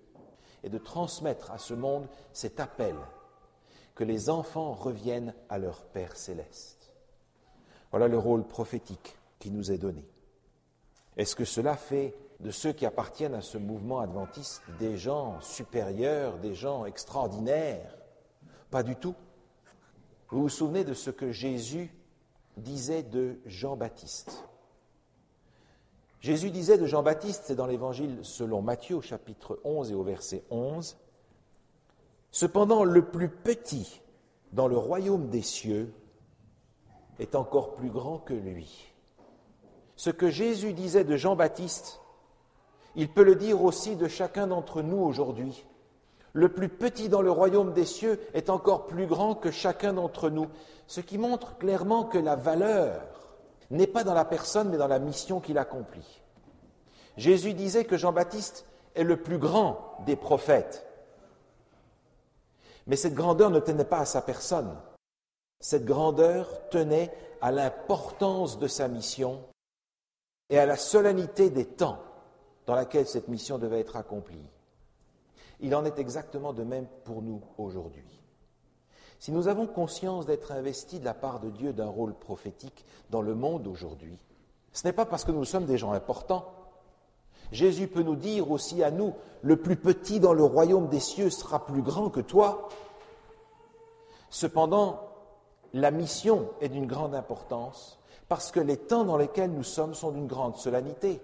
et 0.62 0.68
de 0.68 0.78
transmettre 0.78 1.50
à 1.50 1.58
ce 1.58 1.74
monde 1.74 2.06
cet 2.32 2.60
appel 2.60 2.94
que 3.94 4.04
les 4.04 4.30
enfants 4.30 4.72
reviennent 4.72 5.34
à 5.48 5.58
leur 5.58 5.84
Père 5.84 6.16
céleste. 6.16 6.92
Voilà 7.90 8.08
le 8.08 8.18
rôle 8.18 8.46
prophétique 8.46 9.16
qui 9.38 9.50
nous 9.50 9.72
est 9.72 9.78
donné. 9.78 10.06
Est-ce 11.16 11.34
que 11.34 11.44
cela 11.44 11.76
fait 11.76 12.14
de 12.38 12.50
ceux 12.50 12.72
qui 12.72 12.86
appartiennent 12.86 13.34
à 13.34 13.42
ce 13.42 13.58
mouvement 13.58 14.00
adventiste 14.00 14.62
des 14.78 14.96
gens 14.96 15.40
supérieurs, 15.40 16.38
des 16.38 16.54
gens 16.54 16.84
extraordinaires? 16.84 17.96
Pas 18.70 18.82
du 18.82 18.96
tout. 18.96 19.14
Vous 20.30 20.42
vous 20.42 20.48
souvenez 20.48 20.84
de 20.84 20.94
ce 20.94 21.10
que 21.10 21.32
Jésus 21.32 21.92
disait 22.61 23.03
de 23.03 23.40
Jean-Baptiste. 23.46 24.44
Jésus 26.20 26.51
disait 26.51 26.79
de 26.79 26.87
Jean-Baptiste, 26.87 27.44
c'est 27.46 27.55
dans 27.55 27.66
l'évangile 27.66 28.18
selon 28.23 28.62
Matthieu 28.62 28.96
au 28.96 29.01
chapitre 29.01 29.59
11 29.64 29.90
et 29.90 29.94
au 29.94 30.03
verset 30.03 30.44
11, 30.51 30.96
Cependant 32.33 32.85
le 32.85 33.05
plus 33.05 33.29
petit 33.29 34.01
dans 34.53 34.68
le 34.68 34.77
royaume 34.77 35.29
des 35.31 35.42
cieux 35.42 35.92
est 37.18 37.35
encore 37.35 37.75
plus 37.75 37.90
grand 37.90 38.18
que 38.18 38.35
lui. 38.35 38.92
Ce 39.96 40.11
que 40.11 40.31
Jésus 40.31 40.73
disait 40.73 41.05
de 41.05 41.16
Jean-Baptiste, 41.16 42.01
il 42.96 43.09
peut 43.09 43.25
le 43.25 43.35
dire 43.35 43.62
aussi 43.62 43.96
de 43.96 44.09
chacun 44.09 44.46
d'entre 44.46 44.83
nous 44.83 44.99
aujourd'hui. 44.99 45.64
Le 46.33 46.49
plus 46.49 46.68
petit 46.68 47.09
dans 47.09 47.23
le 47.23 47.31
royaume 47.31 47.73
des 47.73 47.85
cieux 47.85 48.20
est 48.33 48.51
encore 48.51 48.87
plus 48.87 49.07
grand 49.07 49.35
que 49.35 49.51
chacun 49.51 49.92
d'entre 49.92 50.31
nous, 50.31 50.46
ce 50.90 51.00
qui 51.00 51.18
montre 51.18 51.57
clairement 51.57 52.03
que 52.03 52.18
la 52.18 52.35
valeur 52.35 53.00
n'est 53.70 53.87
pas 53.87 54.03
dans 54.03 54.12
la 54.12 54.24
personne, 54.24 54.70
mais 54.70 54.76
dans 54.76 54.88
la 54.88 54.98
mission 54.98 55.38
qu'il 55.38 55.57
accomplit. 55.57 56.20
Jésus 57.16 57.55
disait 57.55 57.85
que 57.85 57.96
Jean-Baptiste 57.96 58.66
est 58.96 59.05
le 59.05 59.16
plus 59.22 59.38
grand 59.38 59.98
des 60.05 60.16
prophètes. 60.16 60.85
Mais 62.88 62.96
cette 62.96 63.14
grandeur 63.14 63.50
ne 63.50 63.61
tenait 63.61 63.85
pas 63.85 64.00
à 64.00 64.05
sa 64.05 64.20
personne. 64.20 64.76
Cette 65.61 65.85
grandeur 65.85 66.68
tenait 66.70 67.16
à 67.40 67.53
l'importance 67.53 68.59
de 68.59 68.66
sa 68.66 68.88
mission 68.88 69.44
et 70.48 70.59
à 70.59 70.66
la 70.66 70.76
solennité 70.76 71.50
des 71.50 71.66
temps 71.66 72.03
dans 72.66 72.74
laquelle 72.74 73.07
cette 73.07 73.29
mission 73.29 73.59
devait 73.59 73.79
être 73.79 73.94
accomplie. 73.94 74.44
Il 75.61 75.72
en 75.76 75.85
est 75.85 76.00
exactement 76.00 76.53
de 76.53 76.64
même 76.64 76.88
pour 77.05 77.22
nous 77.22 77.40
aujourd'hui. 77.59 78.19
Si 79.20 79.33
nous 79.33 79.48
avons 79.48 79.66
conscience 79.66 80.24
d'être 80.24 80.50
investis 80.50 80.98
de 80.98 81.04
la 81.04 81.12
part 81.12 81.40
de 81.40 81.50
Dieu 81.50 81.74
d'un 81.74 81.88
rôle 81.88 82.14
prophétique 82.14 82.87
dans 83.11 83.20
le 83.20 83.35
monde 83.35 83.66
aujourd'hui, 83.66 84.18
ce 84.72 84.87
n'est 84.87 84.94
pas 84.94 85.04
parce 85.04 85.24
que 85.24 85.30
nous 85.30 85.44
sommes 85.44 85.66
des 85.66 85.76
gens 85.76 85.92
importants. 85.92 86.46
Jésus 87.52 87.87
peut 87.87 88.02
nous 88.02 88.16
dire 88.16 88.50
aussi 88.50 88.83
à 88.83 88.90
nous, 88.90 89.14
le 89.42 89.56
plus 89.59 89.76
petit 89.76 90.20
dans 90.20 90.33
le 90.33 90.42
royaume 90.42 90.88
des 90.88 91.00
cieux 91.00 91.28
sera 91.28 91.66
plus 91.66 91.83
grand 91.83 92.09
que 92.09 92.20
toi. 92.20 92.70
Cependant, 94.30 95.00
la 95.74 95.90
mission 95.90 96.48
est 96.62 96.70
d'une 96.70 96.87
grande 96.87 97.14
importance 97.14 97.98
parce 98.26 98.50
que 98.50 98.61
les 98.61 98.78
temps 98.78 99.04
dans 99.04 99.18
lesquels 99.18 99.52
nous 99.52 99.64
sommes 99.64 99.92
sont 99.92 100.12
d'une 100.12 100.28
grande 100.28 100.56
solennité. 100.56 101.20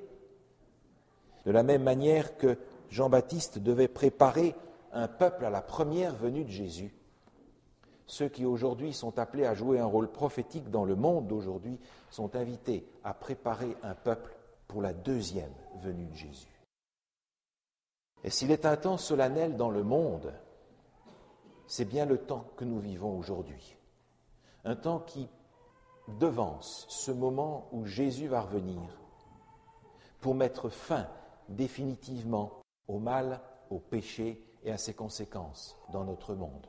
De 1.47 1.51
la 1.51 1.63
même 1.63 1.85
manière 1.85 2.37
que 2.37 2.59
Jean-Baptiste 2.91 3.59
devait 3.59 3.89
préparer 3.89 4.55
un 4.93 5.09
peuple 5.09 5.47
à 5.47 5.51
la 5.51 5.63
première 5.63 6.15
venue 6.15 6.45
de 6.45 6.51
Jésus, 6.51 6.95
ceux 8.07 8.29
qui 8.29 8.45
aujourd'hui 8.45 8.93
sont 8.93 9.19
appelés 9.19 9.47
à 9.47 9.55
jouer 9.55 9.81
un 9.81 9.87
rôle 9.87 10.11
prophétique 10.11 10.71
dans 10.71 10.85
le 10.85 10.95
monde 10.95 11.27
d'aujourd'hui 11.27 11.79
sont 12.11 12.37
invités 12.37 12.89
à 13.03 13.15
préparer 13.15 13.77
un 13.83 13.95
peuple 13.95 14.37
pour 14.69 14.81
la 14.81 14.93
deuxième 14.93 15.53
venue 15.81 16.07
de 16.07 16.15
Jésus. 16.15 16.63
Et 18.25 18.31
s'il 18.31 18.51
est 18.51 18.67
un 18.67 18.77
temps 18.77 18.97
solennel 18.97 19.57
dans 19.57 19.71
le 19.71 19.83
monde, 19.83 20.33
c'est 21.67 21.85
bien 21.85 22.07
le 22.07 22.19
temps 22.19 22.47
que 22.57 22.65
nous 22.65 22.81
vivons 22.81 23.17
aujourd'hui. 23.19 23.77
Un 24.65 24.77
temps 24.77 25.01
qui 25.01 25.29
devance 26.19 26.87
ce 26.89 27.11
moment 27.11 27.69
où 27.73 27.87
Jésus 27.87 28.29
va 28.29 28.41
revenir 28.41 28.81
pour 30.21 30.35
mettre 30.35 30.69
fin 30.69 31.09
définitivement 31.49 32.61
au 32.89 32.99
mal, 32.99 33.41
au 33.71 33.79
péché 33.79 34.43
et 34.65 34.71
à 34.71 34.79
ses 34.79 34.95
conséquences 34.95 35.77
dans 35.93 36.05
notre 36.05 36.35
monde. 36.35 36.67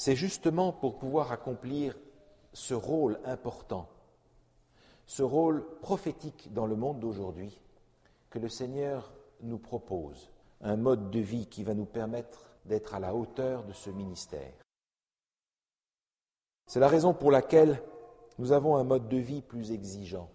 C'est 0.00 0.16
justement 0.16 0.72
pour 0.72 0.96
pouvoir 0.96 1.30
accomplir 1.30 1.94
ce 2.54 2.72
rôle 2.72 3.20
important, 3.26 3.86
ce 5.04 5.22
rôle 5.22 5.62
prophétique 5.80 6.54
dans 6.54 6.64
le 6.64 6.74
monde 6.74 7.00
d'aujourd'hui, 7.00 7.60
que 8.30 8.38
le 8.38 8.48
Seigneur 8.48 9.12
nous 9.42 9.58
propose 9.58 10.30
un 10.62 10.76
mode 10.76 11.10
de 11.10 11.18
vie 11.18 11.46
qui 11.48 11.64
va 11.64 11.74
nous 11.74 11.84
permettre 11.84 12.46
d'être 12.64 12.94
à 12.94 12.98
la 12.98 13.14
hauteur 13.14 13.62
de 13.64 13.74
ce 13.74 13.90
ministère. 13.90 14.54
C'est 16.66 16.80
la 16.80 16.88
raison 16.88 17.12
pour 17.12 17.30
laquelle 17.30 17.82
nous 18.38 18.52
avons 18.52 18.76
un 18.76 18.84
mode 18.84 19.10
de 19.10 19.18
vie 19.18 19.42
plus 19.42 19.70
exigeant, 19.70 20.30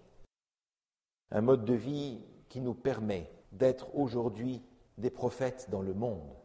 un 1.32 1.41
mode 1.41 1.65
de 1.65 1.73
vie 1.73 2.21
qui 2.49 2.62
nous 2.62 2.75
permet 2.75 3.32
d'être 3.51 3.88
aujourd'hui 3.95 4.62
des 4.99 5.10
prophètes 5.10 5.71
dans 5.71 5.82
le 5.82 5.95
monde. 5.95 6.36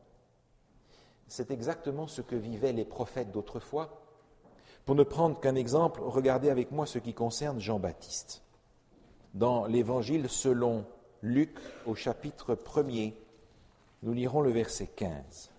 C'est 1.30 1.52
exactement 1.52 2.08
ce 2.08 2.22
que 2.22 2.34
vivaient 2.34 2.72
les 2.72 2.84
prophètes 2.84 3.30
d'autrefois. 3.30 4.02
Pour 4.84 4.96
ne 4.96 5.04
prendre 5.04 5.38
qu'un 5.38 5.54
exemple, 5.54 6.00
regardez 6.02 6.50
avec 6.50 6.72
moi 6.72 6.86
ce 6.86 6.98
qui 6.98 7.14
concerne 7.14 7.60
Jean-Baptiste. 7.60 8.42
Dans 9.34 9.64
l'Évangile 9.66 10.28
selon 10.28 10.84
Luc 11.22 11.56
au 11.86 11.94
chapitre 11.94 12.56
1er, 12.56 13.14
nous 14.02 14.12
lirons 14.12 14.40
le 14.40 14.50
verset 14.50 14.88
15. 14.88 15.52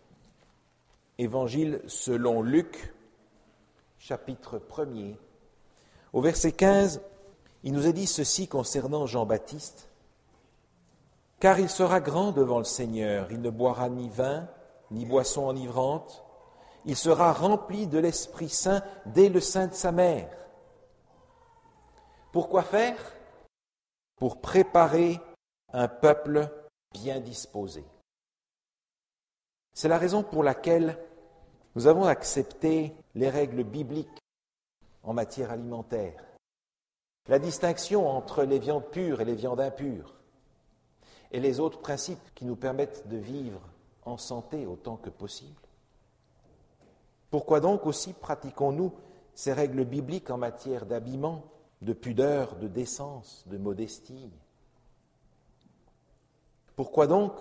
Évangile 1.19 1.81
selon 1.87 2.41
Luc, 2.41 2.93
chapitre 3.97 4.59
1er. 4.59 5.15
Au 6.11 6.19
verset 6.19 6.51
15, 6.51 6.99
il 7.63 7.71
nous 7.71 7.87
est 7.87 7.93
dit 7.93 8.07
ceci 8.07 8.49
concernant 8.49 9.05
Jean-Baptiste. 9.05 9.87
Car 11.39 11.61
il 11.61 11.69
sera 11.69 12.01
grand 12.01 12.33
devant 12.33 12.57
le 12.57 12.65
Seigneur, 12.65 13.31
il 13.31 13.39
ne 13.39 13.49
boira 13.49 13.87
ni 13.87 14.09
vin, 14.09 14.49
ni 14.91 15.05
boisson 15.05 15.47
enivrante, 15.47 16.23
il 16.85 16.95
sera 16.95 17.33
rempli 17.33 17.87
de 17.87 17.99
l'Esprit 17.99 18.49
Saint 18.49 18.83
dès 19.05 19.29
le 19.29 19.39
sein 19.39 19.67
de 19.67 19.73
sa 19.73 19.91
mère. 19.91 20.29
Pourquoi 22.31 22.63
faire? 22.63 22.97
Pour 24.15 24.41
préparer 24.41 25.19
un 25.73 25.87
peuple 25.87 26.49
bien 26.91 27.19
disposé. 27.19 27.83
C'est 29.73 29.87
la 29.87 29.97
raison 29.97 30.23
pour 30.23 30.43
laquelle 30.43 30.97
nous 31.75 31.87
avons 31.87 32.05
accepté 32.05 32.93
les 33.15 33.29
règles 33.29 33.63
bibliques 33.63 34.09
en 35.03 35.13
matière 35.13 35.51
alimentaire, 35.51 36.23
la 37.27 37.39
distinction 37.39 38.07
entre 38.07 38.43
les 38.43 38.59
viandes 38.59 38.89
pures 38.91 39.21
et 39.21 39.25
les 39.25 39.35
viandes 39.35 39.61
impures, 39.61 40.13
et 41.31 41.39
les 41.39 41.59
autres 41.59 41.79
principes 41.79 42.33
qui 42.35 42.45
nous 42.45 42.57
permettent 42.57 43.07
de 43.07 43.17
vivre 43.17 43.61
en 44.03 44.17
santé 44.17 44.65
autant 44.65 44.97
que 44.97 45.09
possible. 45.09 45.61
Pourquoi 47.29 47.59
donc 47.59 47.85
aussi 47.85 48.13
pratiquons-nous 48.13 48.93
ces 49.33 49.53
règles 49.53 49.85
bibliques 49.85 50.29
en 50.29 50.37
matière 50.37 50.85
d'habillement, 50.85 51.43
de 51.81 51.93
pudeur, 51.93 52.55
de 52.57 52.67
décence, 52.67 53.45
de 53.47 53.57
modestie? 53.57 54.29
Pourquoi 56.75 57.07
donc 57.07 57.33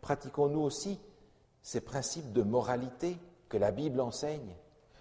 pratiquons-nous 0.00 0.60
aussi 0.60 0.98
ces 1.62 1.80
principes 1.80 2.32
de 2.32 2.42
moralité 2.42 3.18
que 3.48 3.58
la 3.58 3.70
Bible 3.70 4.00
enseigne, 4.00 4.54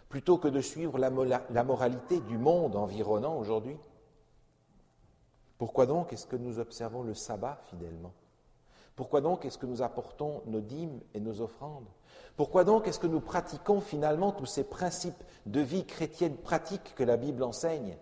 plutôt 0.09 0.37
que 0.37 0.47
de 0.47 0.61
suivre 0.61 0.97
la, 0.97 1.63
moralité 1.63 2.19
du 2.21 2.37
monde 2.37 2.75
environnant 2.75 3.37
aujourd'hui? 3.37 3.77
Pourquoi 5.57 5.85
donc 5.85 6.11
est-ce 6.11 6.27
que 6.27 6.35
nous 6.35 6.59
observons 6.59 7.03
le 7.03 7.13
sabbat 7.13 7.61
fidèlement? 7.69 8.13
Pourquoi 8.97 9.21
donc 9.21 9.45
est-ce 9.45 9.59
que 9.59 9.67
nous 9.67 9.83
apportons 9.83 10.41
nos 10.47 10.59
dîmes 10.59 10.99
et 11.13 11.19
nos 11.19 11.39
offrandes? 11.41 11.87
Pourquoi 12.35 12.63
donc 12.63 12.87
est-ce 12.87 12.97
que 12.97 13.05
nous 13.05 13.21
pratiquons 13.21 13.79
finalement 13.79 14.31
tous 14.31 14.47
ces 14.47 14.63
principes 14.63 15.23
de 15.45 15.61
vie 15.61 15.85
chrétienne 15.85 16.35
pratique 16.35 16.95
que 16.95 17.03
la 17.03 17.15
Bible 17.15 17.43
enseigne? 17.43 17.95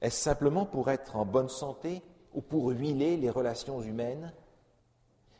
Est-ce 0.00 0.20
simplement 0.20 0.66
pour 0.66 0.90
être 0.90 1.14
en 1.14 1.24
bonne 1.24 1.48
santé 1.48 2.02
ou 2.34 2.42
pour 2.42 2.70
huiler 2.70 3.16
les 3.16 3.30
relations 3.30 3.80
humaines? 3.80 4.32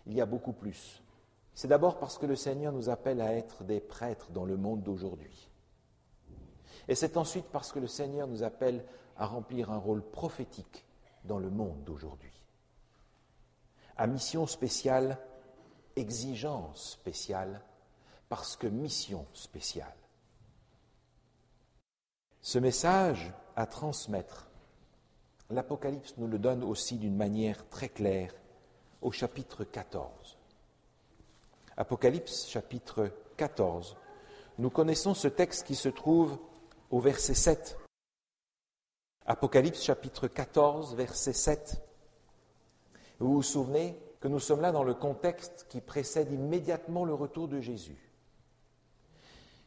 Il 0.07 0.15
y 0.15 0.21
a 0.21 0.27
beaucoup 0.27 0.53
plus. 0.53 1.03
C'est 1.53 1.67
d'abord 1.67 1.99
parce 1.99 2.17
que 2.17 2.27
le 2.27 2.37
Seigneur 2.37 2.73
nous 2.73 2.89
appelle 2.89 3.21
à 3.21 3.35
être 3.35 3.65
des 3.65 3.81
prêtres 3.81 4.31
dans 4.31 4.45
le 4.45 4.57
monde 4.57 4.85
d'aujourd'hui. 4.85 5.51
Et 6.87 6.95
c'est 6.95 7.17
ensuite 7.17 7.47
parce 7.47 7.73
que 7.73 7.81
le 7.81 7.89
Seigneur 7.89 8.29
nous 8.29 8.45
appelle 8.45 8.85
à 9.17 9.27
remplir 9.27 9.73
un 9.73 9.79
rôle 9.79 10.03
prophétique 10.03 10.87
dans 11.25 11.41
le 11.41 11.51
monde 11.51 11.83
d'aujourd'hui. 11.83 12.36
À 13.99 14.07
mission 14.07 14.47
spéciale, 14.47 15.19
exigence 15.97 16.93
spéciale, 16.93 17.63
parce 18.29 18.57
que 18.57 18.67
mission 18.67 19.27
spéciale. 19.33 19.97
Ce 22.43 22.59
message 22.59 23.33
à 23.57 23.67
transmettre, 23.67 24.51
l'Apocalypse 25.51 26.15
nous 26.19 26.27
le 26.27 26.39
donne 26.39 26.63
aussi 26.63 26.97
d'une 26.97 27.17
manière 27.17 27.69
très 27.69 27.89
claire 27.89 28.35
au 29.01 29.13
chapitre 29.13 29.65
14. 29.65 30.37
Apocalypse 31.77 32.49
chapitre 32.49 33.11
14. 33.37 33.97
Nous 34.59 34.71
connaissons 34.71 35.15
ce 35.15 35.29
texte 35.29 35.67
qui 35.67 35.75
se 35.75 35.89
trouve 35.89 36.39
au 36.91 37.01
verset 37.01 37.35
7. 37.35 37.79
Apocalypse 39.27 39.83
chapitre 39.83 40.29
14, 40.29 40.95
verset 40.95 41.33
7. 41.33 41.83
Vous 43.19 43.33
vous 43.35 43.43
souvenez 43.43 43.99
que 44.21 44.29
nous 44.29 44.41
sommes 44.41 44.61
là 44.61 44.73
dans 44.73 44.85
le 44.85 44.95
contexte 44.95 45.67
qui 45.69 45.81
précède 45.81 46.33
immédiatement 46.33 47.05
le 47.05 47.15
retour 47.15 47.49
de 47.49 47.61
Jésus. 47.61 48.13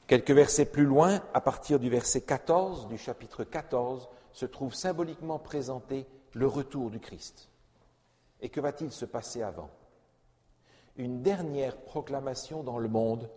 Quelques 0.07 0.31
versets 0.31 0.65
plus 0.65 0.85
loin, 0.85 1.21
à 1.33 1.41
partir 1.41 1.79
du 1.79 1.89
verset 1.89 2.21
14 2.21 2.87
du 2.87 2.97
chapitre 2.97 3.43
14, 3.43 4.09
se 4.31 4.45
trouve 4.45 4.73
symboliquement 4.73 5.39
présenté 5.39 6.07
le 6.33 6.47
retour 6.47 6.89
du 6.89 6.99
Christ. 6.99 7.49
Et 8.41 8.49
que 8.49 8.59
va-t-il 8.59 8.91
se 8.91 9.05
passer 9.05 9.41
avant? 9.41 9.69
Une 10.97 11.21
dernière 11.21 11.77
proclamation 11.77 12.63
dans 12.63 12.79
le 12.79 12.89
monde 12.89 13.29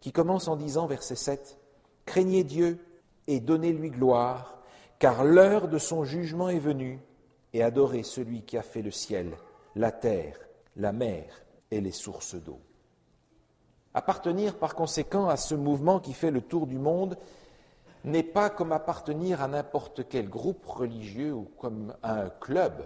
qui 0.00 0.12
commence 0.12 0.48
en 0.48 0.56
disant, 0.56 0.86
verset 0.86 1.16
7, 1.16 1.58
Craignez 2.04 2.44
Dieu 2.44 2.84
et 3.26 3.40
donnez-lui 3.40 3.90
gloire, 3.90 4.58
car 4.98 5.24
l'heure 5.24 5.68
de 5.68 5.78
son 5.78 6.04
jugement 6.04 6.48
est 6.48 6.58
venue, 6.58 7.00
et 7.52 7.62
adorez 7.62 8.02
celui 8.02 8.42
qui 8.42 8.56
a 8.56 8.62
fait 8.62 8.82
le 8.82 8.90
ciel, 8.90 9.36
la 9.78 9.92
terre, 9.92 10.36
la 10.76 10.92
mer 10.92 11.24
et 11.70 11.80
les 11.80 11.92
sources 11.92 12.34
d'eau. 12.34 12.60
Appartenir 13.94 14.58
par 14.58 14.74
conséquent 14.74 15.28
à 15.28 15.36
ce 15.36 15.54
mouvement 15.54 16.00
qui 16.00 16.12
fait 16.12 16.30
le 16.30 16.42
tour 16.42 16.66
du 16.66 16.78
monde 16.78 17.16
n'est 18.04 18.24
pas 18.24 18.50
comme 18.50 18.72
appartenir 18.72 19.40
à 19.40 19.48
n'importe 19.48 20.08
quel 20.08 20.28
groupe 20.28 20.66
religieux 20.66 21.32
ou 21.32 21.44
comme 21.58 21.94
à 22.02 22.22
un 22.22 22.28
club. 22.28 22.84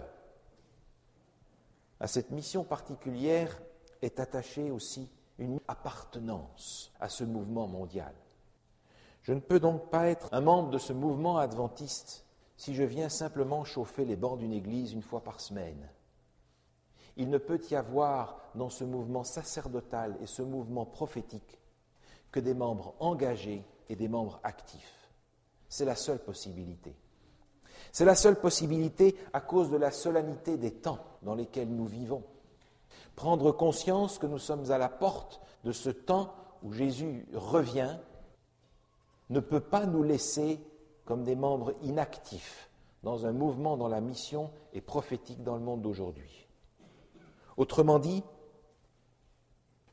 À 1.99 2.07
cette 2.07 2.31
mission 2.31 2.63
particulière, 2.63 3.59
est 4.03 4.19
attachée 4.19 4.69
aussi 4.69 5.09
une 5.39 5.59
appartenance 5.67 6.91
à 6.99 7.07
ce 7.07 7.23
mouvement 7.23 7.67
mondial. 7.67 8.13
Je 9.21 9.31
ne 9.31 9.39
peux 9.39 9.59
donc 9.59 9.89
pas 9.89 10.09
être 10.09 10.27
un 10.33 10.41
membre 10.41 10.69
de 10.71 10.77
ce 10.77 10.91
mouvement 10.91 11.37
adventiste 11.37 12.25
si 12.57 12.75
je 12.75 12.83
viens 12.83 13.09
simplement 13.09 13.63
chauffer 13.63 14.03
les 14.03 14.17
bancs 14.17 14.37
d'une 14.37 14.51
église 14.51 14.91
une 14.91 15.01
fois 15.01 15.23
par 15.23 15.39
semaine. 15.39 15.89
Il 17.17 17.29
ne 17.29 17.37
peut 17.37 17.61
y 17.69 17.75
avoir 17.75 18.37
dans 18.55 18.69
ce 18.69 18.83
mouvement 18.83 19.23
sacerdotal 19.23 20.17
et 20.21 20.27
ce 20.27 20.41
mouvement 20.41 20.85
prophétique 20.85 21.59
que 22.31 22.39
des 22.39 22.53
membres 22.53 22.95
engagés 22.99 23.63
et 23.89 23.95
des 23.95 24.07
membres 24.07 24.39
actifs. 24.43 25.09
C'est 25.69 25.85
la 25.85 25.95
seule 25.95 26.19
possibilité. 26.19 26.95
C'est 27.91 28.05
la 28.05 28.15
seule 28.15 28.39
possibilité 28.39 29.15
à 29.33 29.41
cause 29.41 29.69
de 29.69 29.77
la 29.77 29.91
solennité 29.91 30.57
des 30.57 30.71
temps 30.71 30.99
dans 31.21 31.35
lesquels 31.35 31.69
nous 31.69 31.85
vivons. 31.85 32.23
Prendre 33.15 33.51
conscience 33.51 34.17
que 34.17 34.25
nous 34.25 34.39
sommes 34.39 34.71
à 34.71 34.77
la 34.77 34.89
porte 34.89 35.41
de 35.63 35.71
ce 35.71 35.89
temps 35.89 36.33
où 36.63 36.73
Jésus 36.73 37.25
revient 37.33 37.97
ne 39.29 39.39
peut 39.39 39.59
pas 39.59 39.85
nous 39.85 40.03
laisser 40.03 40.59
comme 41.05 41.23
des 41.23 41.35
membres 41.35 41.73
inactifs 41.83 42.69
dans 43.03 43.25
un 43.25 43.31
mouvement 43.31 43.77
dont 43.77 43.87
la 43.87 44.01
mission 44.01 44.49
est 44.73 44.81
prophétique 44.81 45.43
dans 45.43 45.55
le 45.55 45.61
monde 45.61 45.81
d'aujourd'hui. 45.81 46.42
Autrement 47.57 47.99
dit, 47.99 48.23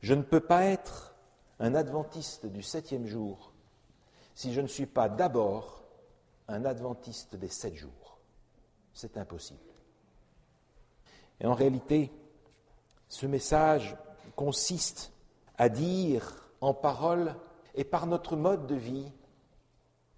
je 0.01 0.13
ne 0.13 0.23
peux 0.23 0.39
pas 0.39 0.65
être 0.65 1.15
un 1.59 1.75
adventiste 1.75 2.47
du 2.47 2.63
septième 2.63 3.05
jour 3.05 3.53
si 4.33 4.53
je 4.53 4.61
ne 4.61 4.67
suis 4.67 4.87
pas 4.87 5.09
d'abord 5.09 5.83
un 6.47 6.65
adventiste 6.65 7.35
des 7.35 7.49
sept 7.49 7.75
jours. 7.75 8.19
C'est 8.93 9.17
impossible. 9.17 9.59
Et 11.39 11.45
en 11.45 11.53
réalité, 11.53 12.11
ce 13.07 13.25
message 13.25 13.95
consiste 14.35 15.11
à 15.57 15.69
dire 15.69 16.49
en 16.61 16.73
parole 16.73 17.35
et 17.75 17.83
par 17.83 18.07
notre 18.07 18.35
mode 18.35 18.67
de 18.67 18.75
vie, 18.75 19.11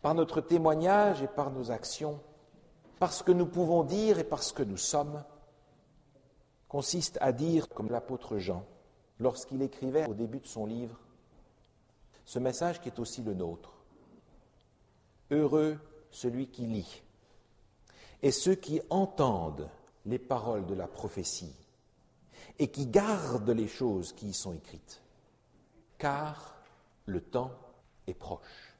par 0.02 0.16
notre 0.16 0.42
témoignage 0.42 1.22
et 1.22 1.28
par 1.28 1.52
nos 1.52 1.72
actions, 1.72 2.20
parce 3.00 3.24
que 3.24 3.32
nous 3.32 3.46
pouvons 3.46 3.84
dire 3.84 4.20
et 4.20 4.24
parce 4.24 4.52
que 4.52 4.64
nous 4.64 4.78
sommes, 4.78 5.24
consiste 6.74 7.20
à 7.22 7.32
dire, 7.32 7.70
comme 7.70 7.92
l'apôtre 7.92 8.40
Jean, 8.40 8.66
lorsqu'il 9.20 9.62
écrivait 9.62 10.08
au 10.10 10.16
début 10.16 10.40
de 10.40 10.48
son 10.48 10.66
livre, 10.66 11.00
ce 12.26 12.40
message 12.40 12.82
qui 12.82 12.90
est 12.90 12.98
aussi 12.98 13.22
le 13.22 13.36
nôtre. 13.36 13.76
Heureux 15.30 15.78
celui 16.10 16.48
qui 16.48 16.66
lit 16.66 17.04
et 18.24 18.32
ceux 18.32 18.56
qui 18.56 18.82
entendent 18.90 19.70
les 20.08 20.18
paroles 20.18 20.66
de 20.66 20.74
la 20.74 20.88
prophétie 20.88 21.54
et 22.58 22.70
qui 22.70 22.88
garde 22.88 23.52
les 23.52 23.68
choses 23.68 24.12
qui 24.12 24.30
y 24.30 24.34
sont 24.34 24.54
écrites, 24.54 25.04
car 26.00 26.58
le 27.06 27.22
temps 27.22 27.52
est 28.08 28.16
proche. 28.16 28.73